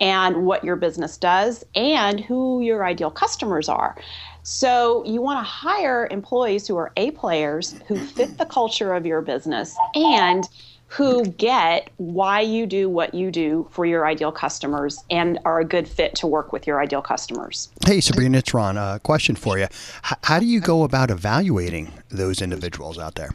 [0.00, 3.96] and what your business does and who your ideal customers are.
[4.42, 9.04] So you want to hire employees who are A players who fit the culture of
[9.04, 10.48] your business and
[10.88, 15.64] who get why you do what you do for your ideal customers and are a
[15.64, 17.68] good fit to work with your ideal customers.
[17.86, 18.78] Hey, Sabrina, it's Ron.
[18.78, 19.64] A question for you.
[19.64, 23.30] H- how do you go about evaluating those individuals out there?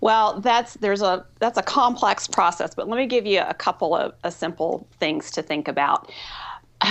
[0.00, 3.94] Well, that's there's a that's a complex process, but let me give you a couple
[3.94, 6.10] of, of simple things to think about.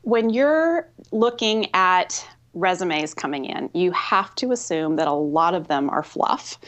[0.00, 5.68] When you're looking at resumes coming in, you have to assume that a lot of
[5.68, 6.58] them are fluff.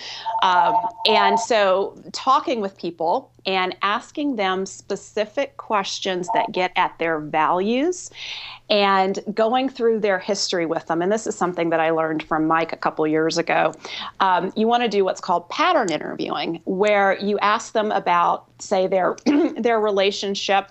[0.43, 0.75] Um,
[1.09, 8.11] and so, talking with people and asking them specific questions that get at their values
[8.71, 11.03] and going through their history with them.
[11.03, 13.75] And this is something that I learned from Mike a couple years ago.
[14.21, 18.87] Um, you want to do what's called pattern interviewing, where you ask them about, say,
[18.87, 19.17] their
[19.59, 20.71] their relationship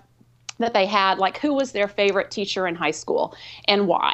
[0.62, 4.14] that they had like who was their favorite teacher in high school and why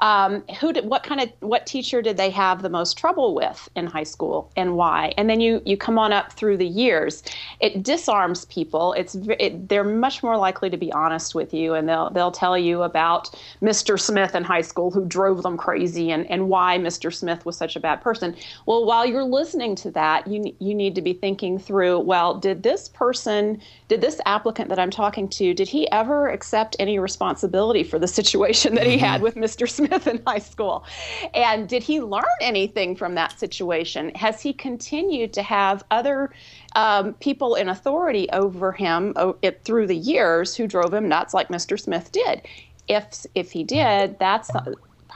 [0.00, 3.68] um, who did what kind of what teacher did they have the most trouble with
[3.76, 7.22] in high school and why and then you you come on up through the years
[7.60, 11.88] it disarms people it's it, they're much more likely to be honest with you and
[11.88, 13.30] they'll they'll tell you about
[13.62, 13.98] Mr.
[13.98, 17.12] Smith in high school who drove them crazy and and why Mr.
[17.12, 18.34] Smith was such a bad person
[18.66, 22.62] well while you're listening to that you you need to be thinking through well did
[22.62, 27.82] this person did this applicant that I'm talking to did he ever accept any responsibility
[27.82, 29.04] for the situation that he mm-hmm.
[29.04, 29.68] had with Mr.
[29.68, 30.84] Smith in high school?
[31.34, 34.14] And did he learn anything from that situation?
[34.14, 36.30] Has he continued to have other
[36.74, 41.34] um, people in authority over him oh, it, through the years who drove him nuts,
[41.34, 41.78] like Mr.
[41.78, 42.42] Smith did?
[42.88, 44.50] If if he did, that's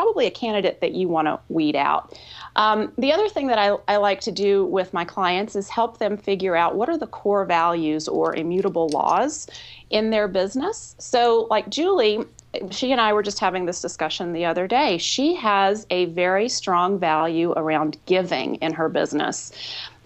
[0.00, 2.18] probably a candidate that you want to weed out.
[2.56, 5.98] Um, the other thing that I, I like to do with my clients is help
[5.98, 9.46] them figure out what are the core values or immutable laws
[9.90, 10.96] in their business.
[10.98, 12.24] So, like Julie,
[12.70, 14.96] she and I were just having this discussion the other day.
[14.96, 19.52] She has a very strong value around giving in her business.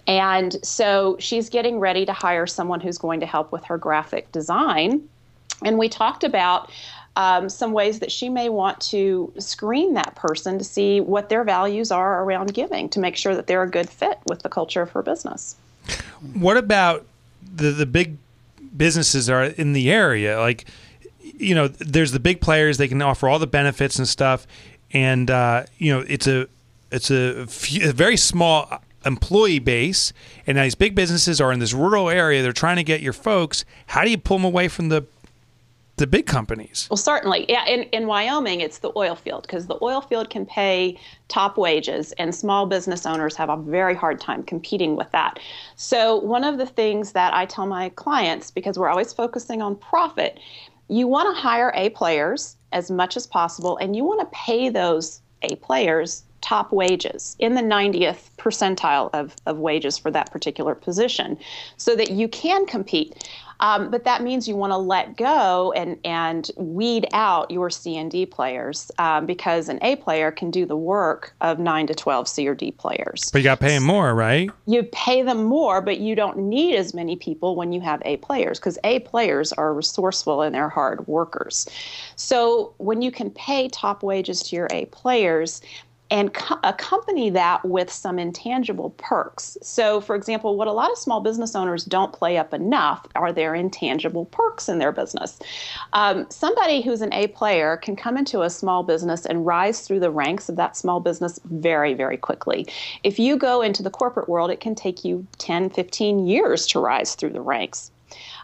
[0.07, 4.29] And so she's getting ready to hire someone who's going to help with her graphic
[4.33, 5.07] design.
[5.63, 6.69] And we talked about
[7.15, 11.43] um, some ways that she may want to screen that person to see what their
[11.43, 14.81] values are around giving to make sure that they're a good fit with the culture
[14.81, 15.55] of her business.
[16.33, 17.05] What about
[17.55, 18.17] the the big
[18.75, 20.39] businesses are in the area?
[20.39, 20.65] Like,
[21.21, 24.47] you know, there's the big players; they can offer all the benefits and stuff,
[24.91, 26.47] and uh, you know, it's a
[26.91, 30.11] it's a, few, a very small employee base,
[30.47, 32.41] and now these big businesses are in this rural area.
[32.41, 33.63] They're trying to get your folks.
[33.87, 35.05] How do you pull them away from the
[35.97, 36.87] the big companies.
[36.89, 37.45] Well, certainly.
[37.47, 41.57] Yeah, in, in Wyoming, it's the oil field because the oil field can pay top
[41.57, 45.39] wages, and small business owners have a very hard time competing with that.
[45.75, 49.77] So, one of the things that I tell my clients, because we're always focusing on
[49.77, 50.39] profit,
[50.89, 54.69] you want to hire A players as much as possible, and you want to pay
[54.69, 60.75] those A players top wages in the 90th percentile of, of wages for that particular
[60.75, 61.39] position
[61.77, 63.27] so that you can compete.
[63.59, 67.97] Um, but that means you want to let go and, and weed out your C
[67.97, 71.95] and D players um, because an A player can do the work of 9 to
[71.95, 73.29] 12 C or D players.
[73.31, 74.49] But you got to pay them more, right?
[74.65, 78.17] You pay them more, but you don't need as many people when you have A
[78.17, 81.67] players because A players are resourceful and they're hard workers.
[82.15, 85.61] So when you can pay top wages to your A players,
[86.11, 89.57] and co- accompany that with some intangible perks.
[89.61, 93.33] So, for example, what a lot of small business owners don't play up enough are
[93.33, 95.39] their intangible perks in their business.
[95.93, 99.99] Um, somebody who's an A player can come into a small business and rise through
[99.99, 102.67] the ranks of that small business very, very quickly.
[103.03, 106.79] If you go into the corporate world, it can take you 10, 15 years to
[106.79, 107.91] rise through the ranks.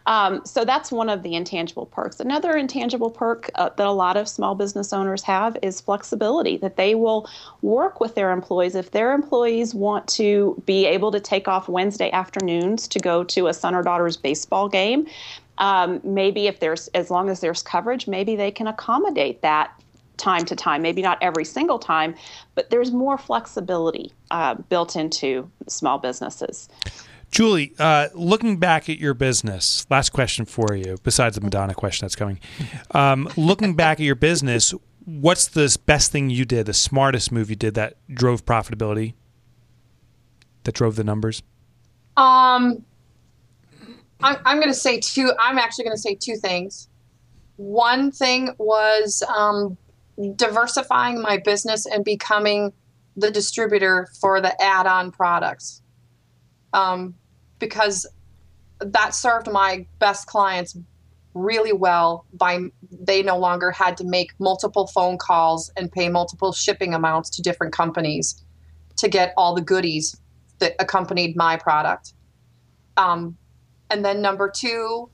[0.06, 2.20] Um, so that's one of the intangible perks.
[2.20, 6.76] Another intangible perk uh, that a lot of small business owners have is flexibility, that
[6.76, 7.30] they will
[7.62, 8.76] work with their employees.
[8.76, 13.48] If their employees want to be able to take off Wednesday afternoons to go to
[13.48, 15.08] a son or daughter's baseball game,
[15.58, 19.72] um, maybe if there's, as long as there's coverage, maybe they can accommodate that
[20.18, 22.16] time to time, maybe not every single time,
[22.56, 26.70] but there's more flexibility uh, built into small businesses.
[27.32, 32.06] Julie, uh, looking back at your business, last question for you, besides the Madonna question
[32.06, 32.40] that's coming.
[32.92, 34.74] Um, looking back at your business,
[35.06, 39.14] what's the best thing you did, the smartest move you did that drove profitability,
[40.64, 41.42] that drove the numbers?
[42.18, 42.84] Um,
[44.22, 45.32] I'm, I'm going to say two.
[45.40, 46.90] I'm actually going to say two things.
[47.62, 49.78] one thing was um,
[50.36, 52.74] diversifying my business and becoming
[53.16, 55.82] the distributor for the add-on products,
[56.74, 57.14] um,
[57.62, 58.06] because
[58.80, 60.78] that served my best clients
[61.34, 62.26] really well.
[62.34, 62.60] By
[62.92, 67.42] they no longer had to make multiple phone calls and pay multiple shipping amounts to
[67.42, 68.44] different companies
[68.98, 70.20] to get all the goodies
[70.60, 72.14] that accompanied my product.
[72.98, 73.38] Um,
[73.90, 75.10] and then number two,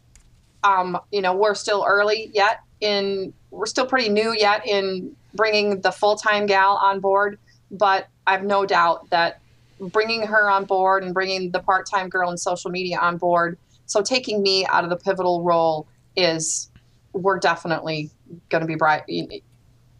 [0.63, 5.81] um, you know, we're still early yet in, we're still pretty new yet in bringing
[5.81, 7.37] the full time gal on board.
[7.69, 9.41] But I've no doubt that
[9.79, 13.57] bringing her on board and bringing the part time girl in social media on board,
[13.85, 16.69] so taking me out of the pivotal role is,
[17.13, 18.11] we're definitely
[18.49, 19.03] going to be bright.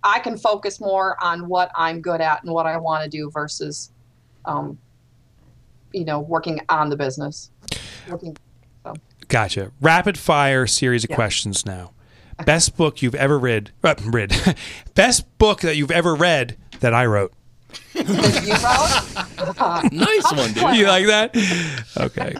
[0.04, 3.32] I can focus more on what I'm good at and what I want to do
[3.32, 3.92] versus,
[4.46, 4.78] um,
[5.94, 7.50] you know, working on the business.
[8.10, 8.38] Working,
[8.84, 8.94] so.
[9.28, 9.72] Gotcha.
[9.82, 11.92] Rapid fire series of questions now.
[12.46, 13.72] Best book you've ever read?
[13.84, 14.36] Uh, read.
[14.96, 17.34] Best book that you've ever read that I wrote.
[17.94, 19.14] You wrote?
[19.92, 20.64] Nice one, dude.
[20.76, 21.36] You like that?
[21.98, 22.36] Okay.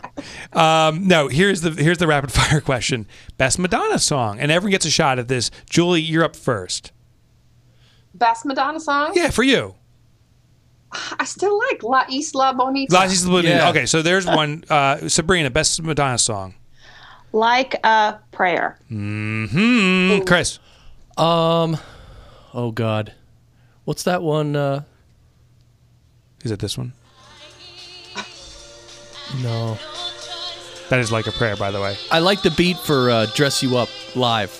[0.52, 1.28] Um, no.
[1.28, 3.06] Here's the here's the rapid fire question.
[3.36, 5.50] Best Madonna song, and everyone gets a shot at this.
[5.68, 6.92] Julie, you're up first.
[8.14, 9.12] Best Madonna song?
[9.14, 9.74] Yeah, for you.
[11.18, 12.94] I still like La Isla Bonita.
[12.94, 13.48] La Isla Bonita.
[13.48, 13.70] Yeah.
[13.70, 14.64] Okay, so there's one.
[14.70, 16.54] Uh, Sabrina, best Madonna song.
[17.32, 18.78] Like a prayer.
[18.88, 20.20] Hmm.
[20.20, 20.58] Chris.
[21.16, 21.76] Um,
[22.54, 23.12] oh God,
[23.84, 24.56] what's that one?
[24.56, 24.84] Uh,
[26.44, 26.92] Is it this one?
[29.42, 29.78] no,
[30.88, 31.96] That is like a prayer, by the way.
[32.10, 34.50] I like the beat for uh, "Dress You Up" live.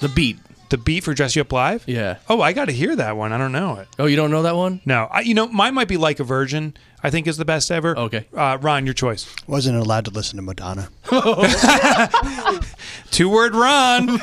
[0.00, 0.38] The beat,
[0.72, 1.84] The beat for Dress You Up Live.
[1.86, 2.16] yeah.
[2.30, 3.30] Oh, I got to hear that one.
[3.30, 3.88] I don't know it.
[3.98, 4.80] Oh, you don't know that one?
[4.86, 6.74] No, I, you know, mine might be like a virgin.
[7.02, 7.94] I think is the best ever.
[7.98, 8.26] Okay.
[8.34, 9.26] uh, Ron, your choice.
[9.46, 10.88] Wasn't allowed to listen to Madonna.
[13.10, 14.18] Two word Ron.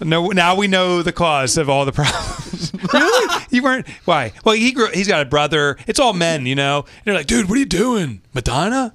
[0.00, 2.72] no, now we know the cause of all the problems.
[2.92, 3.42] really?
[3.50, 3.86] You weren't?
[4.06, 4.32] Why?
[4.44, 4.88] Well, he grew.
[4.92, 5.76] He's got a brother.
[5.86, 6.78] It's all men, you know.
[6.80, 8.92] And they're like, dude, what are you doing, Madonna?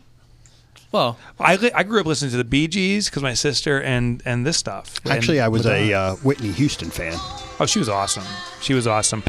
[0.91, 4.21] Well, I, li- I grew up listening to the Bee Gees because my sister and
[4.25, 4.99] and this stuff.
[5.05, 7.13] And Actually, I was a uh, Whitney Houston fan.
[7.59, 8.25] Oh, she was awesome.
[8.61, 9.23] She was awesome.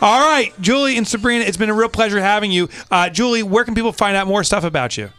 [0.00, 2.68] All right, Julie and Sabrina, it's been a real pleasure having you.
[2.90, 5.10] Uh, Julie, where can people find out more stuff about you?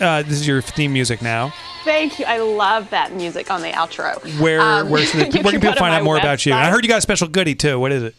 [0.00, 1.52] uh, this is your theme music now.
[1.82, 2.24] Thank you.
[2.26, 4.20] I love that music on the outro.
[4.40, 6.46] Where Um, where, should they- you where can can people find out my more about
[6.46, 6.52] you?
[6.54, 7.80] I heard you got a special goodie too.
[7.80, 8.14] What is it?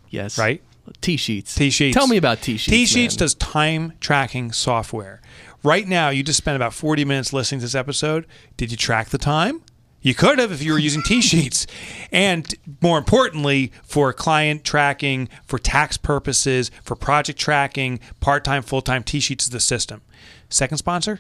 [0.10, 0.64] yes, right?
[1.02, 1.44] TSheets.
[1.44, 1.94] TSheets.
[1.94, 2.84] Tell me about TSheets.
[2.84, 5.22] TSheets does time tracking software.
[5.68, 8.26] Right now, you just spent about 40 minutes listening to this episode.
[8.56, 9.62] Did you track the time?
[10.02, 11.68] You could have if you were using T sheets.
[12.10, 12.48] And
[12.82, 19.04] more importantly, for client tracking, for tax purposes, for project tracking, part time, full time,
[19.04, 20.04] TSheets is the system.
[20.48, 21.20] Second sponsor?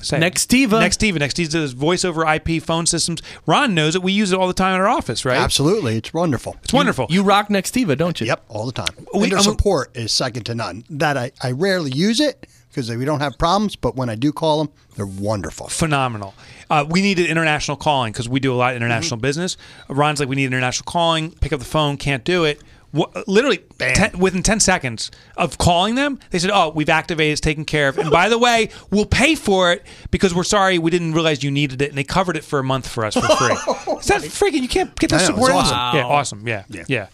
[0.00, 0.20] Say it.
[0.20, 0.80] Nextiva.
[0.80, 1.18] Nextiva.
[1.18, 3.20] Nextiva does voice over IP phone systems.
[3.44, 4.02] Ron knows it.
[4.02, 5.36] We use it all the time in our office, right?
[5.36, 6.56] Absolutely, it's wonderful.
[6.62, 7.08] It's wonderful.
[7.10, 8.26] You rock Nextiva, don't you?
[8.28, 9.06] Yep, all the time.
[9.12, 10.84] We- and their I'm- support is second to none.
[10.88, 14.32] That I, I rarely use it because we don't have problems, but when I do
[14.32, 15.68] call them, they're wonderful.
[15.68, 16.34] phenomenal.
[16.70, 19.22] Uh, we needed international calling because we do a lot of international Mm-hmm.
[19.22, 19.56] business.
[19.88, 21.32] Ron's like, we need international calling.
[21.32, 22.60] Pick up the phone, can't do it.
[22.92, 27.64] Literally, ten, within 10 seconds of calling them, they said, Oh, we've activated, it's taken
[27.64, 27.98] care of.
[27.98, 31.50] And by the way, we'll pay for it because we're sorry we didn't realize you
[31.50, 31.88] needed it.
[31.90, 33.52] And they covered it for a month for us for free.
[33.98, 34.62] Is that freaking?
[34.62, 35.50] You can't get that I know, support.
[35.50, 35.76] it's awesome.
[35.76, 35.98] awesome.
[35.98, 36.48] Yeah, awesome.
[36.48, 36.84] Yeah.
[36.88, 37.06] Yeah.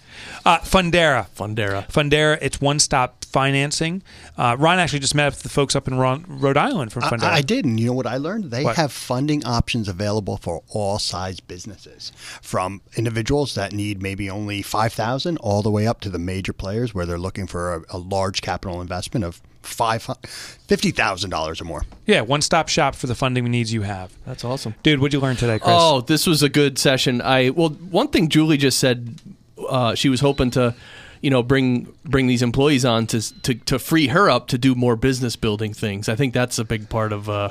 [0.46, 1.26] Uh, Fundera.
[1.36, 1.86] Fundera.
[1.88, 4.02] Fundera, it's one stop financing.
[4.38, 7.24] Uh, Ron actually just met with the folks up in Ron, Rhode Island from Fundera.
[7.24, 8.44] I, I did, and you know what I learned?
[8.50, 8.76] They What?
[8.76, 14.92] have funding options available for all size businesses, from individuals that need maybe only five
[14.94, 17.98] thousand, all the way up to the major players where they're looking for a, a
[17.98, 21.82] large capital investment of five fifty thousand dollars or more.
[22.06, 24.12] Yeah, one stop shop for the funding needs you have.
[24.24, 24.76] That's awesome.
[24.82, 25.74] Dude, what'd you learn today, Chris?
[25.76, 27.20] Oh, this was a good session.
[27.20, 29.20] I well, one thing Julie just said,
[29.68, 30.74] uh, she was hoping to,
[31.20, 34.74] you know, bring bring these employees on to to to free her up to do
[34.76, 36.08] more business building things.
[36.08, 37.48] I think that's a big part of uh,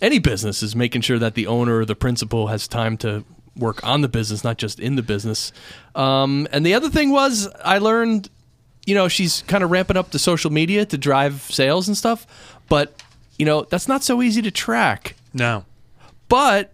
[0.00, 3.24] any business is making sure that the owner or the principal has time to
[3.56, 5.52] work on the business, not just in the business.
[5.94, 8.28] Um, and the other thing was, I learned,
[8.86, 12.26] you know, she's kind of ramping up the social media to drive sales and stuff,
[12.68, 13.02] but
[13.38, 15.64] you know, that's not so easy to track no.
[16.28, 16.72] but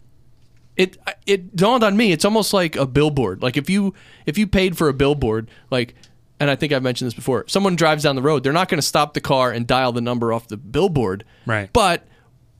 [0.76, 3.92] it it dawned on me it's almost like a billboard like if you
[4.24, 5.94] if you paid for a billboard like
[6.40, 8.78] and I think I've mentioned this before someone drives down the road they're not going
[8.78, 11.68] to stop the car and dial the number off the billboard Right.
[11.74, 12.06] but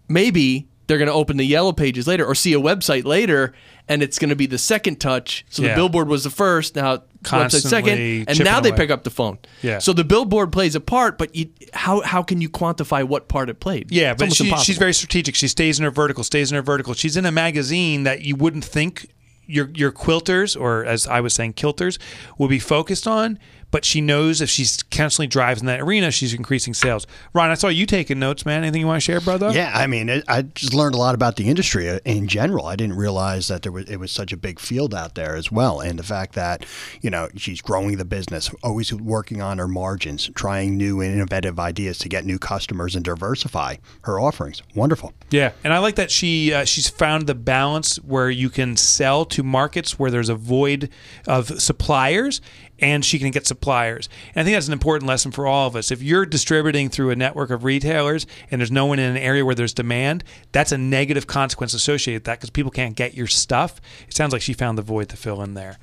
[0.09, 3.55] maybe they're going to open the yellow pages later or see a website later
[3.88, 5.70] and it's going to be the second touch so Yeah.
[5.70, 9.38] the billboard was the first now website second and now they pick up the phone
[9.62, 9.78] Yeah.
[9.78, 13.49] so the billboard plays a part but you, how how can you quantify what part
[13.49, 15.34] it played Yeah, It's but she, she's very strategic.
[15.34, 16.95] She stays in her vertical, stays in her vertical.
[16.95, 19.09] She's in a magazine that you wouldn't think
[19.47, 21.99] your your quilters, or as I was saying, kilters,
[22.38, 23.38] would be focused on.
[23.73, 27.07] But she knows if she's constantly drives in that arena, she's increasing sales.
[27.33, 28.62] Ron, I saw you taking notes, man.
[28.62, 29.51] Anything you want to share, brother?
[29.51, 32.66] Yeah, I mean, it, I just learned a lot about the industry uh, in general.
[32.66, 35.51] I didn't realize that there was it was such a big field out there as
[35.51, 36.64] well, and the fact that
[37.01, 41.59] you know she's growing the business, always working on her margins, trying new and innovative
[41.59, 44.62] ideas to get new customers and diversify her offerings.
[44.75, 45.14] Wonderful.
[45.31, 49.25] Yeah, and I like that she uh, she's found the balance where you can sell
[49.27, 50.91] to markets where there's a void
[51.27, 52.43] of suppliers,
[52.83, 54.09] and she can get suppliers.
[54.35, 55.91] And I think that's an important lesson for all of us.
[55.91, 59.47] If you're distributing through a network of retailers and there's no one in an area
[59.47, 63.28] where there's demand, that's a negative consequence associated with that because people can't get your
[63.28, 63.80] stuff.
[64.09, 65.78] It sounds like she found the void to fill in there.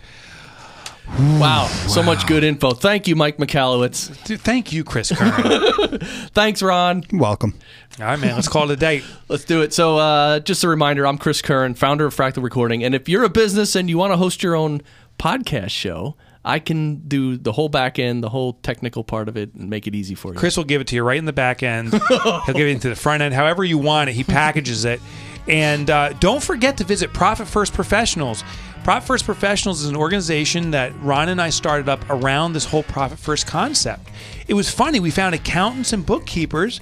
[1.18, 2.72] Wow, so much good info.
[2.72, 4.26] Thank you, Mike Michalowicz.
[4.26, 5.97] Dude, thank you, Chris Kern.
[6.36, 7.04] Thanks, Ron.
[7.12, 7.56] Welcome.
[8.00, 9.02] all right, man, let's call it a day.
[9.28, 9.74] Let's do it.
[9.74, 12.84] So, uh, just a reminder I'm Chris Curran, founder of Fractal Recording.
[12.84, 14.82] And if you're a business and you want to host your own
[15.18, 19.54] podcast show, I can do the whole back end, the whole technical part of it,
[19.54, 20.40] and make it easy for you.
[20.40, 21.94] Chris will give it to you right in the back end.
[22.10, 24.14] He'll give it to the front end, however you want it.
[24.14, 25.02] He packages it.
[25.48, 28.44] And uh, don't forget to visit Profit First Professionals.
[28.84, 32.84] Profit First Professionals is an organization that Ron and I started up around this whole
[32.84, 34.10] Profit First concept.
[34.48, 35.00] It was funny.
[35.00, 36.80] We found accountants and bookkeepers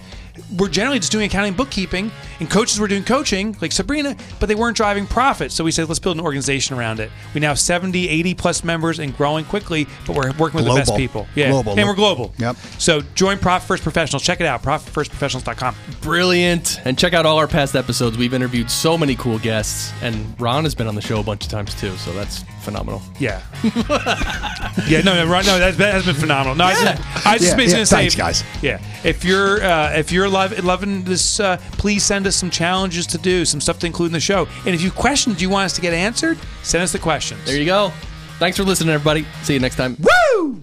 [0.58, 4.48] were generally just doing accounting and bookkeeping, and coaches were doing coaching, like Sabrina, but
[4.48, 5.52] they weren't driving profit.
[5.52, 7.12] So we said, let's build an organization around it.
[7.34, 10.76] We now have 70, 80 plus members and growing quickly, but we're working with the
[10.76, 11.28] best people.
[11.36, 11.52] Yeah.
[11.52, 11.78] Global.
[11.78, 12.34] And we're global.
[12.38, 12.56] Yep.
[12.78, 14.24] So join Profit First Professionals.
[14.24, 15.76] Check it out, profitfirstprofessionals.com.
[16.02, 16.80] Brilliant.
[16.86, 18.18] And check out all our past episodes.
[18.18, 21.46] We've interviewed so many cool guests, and Ron has been on the show a bunch
[21.46, 23.02] of times too, so that's phenomenal.
[23.18, 23.42] Yeah.
[24.90, 26.54] yeah, no, no, right, no, that's, that has been phenomenal.
[26.56, 28.44] No, I just, I just Yeah, basically yeah, gonna say, thanks, guys.
[28.62, 33.08] Yeah, if you're uh, if you're love, loving this, uh, please send us some challenges
[33.08, 35.50] to do, some stuff to include in the show, and if you have questions you
[35.50, 37.46] want us to get answered, send us the questions.
[37.46, 37.94] There you go.
[38.38, 39.26] Thanks for listening, everybody.
[39.44, 39.96] See you next time.
[40.00, 40.62] Woo!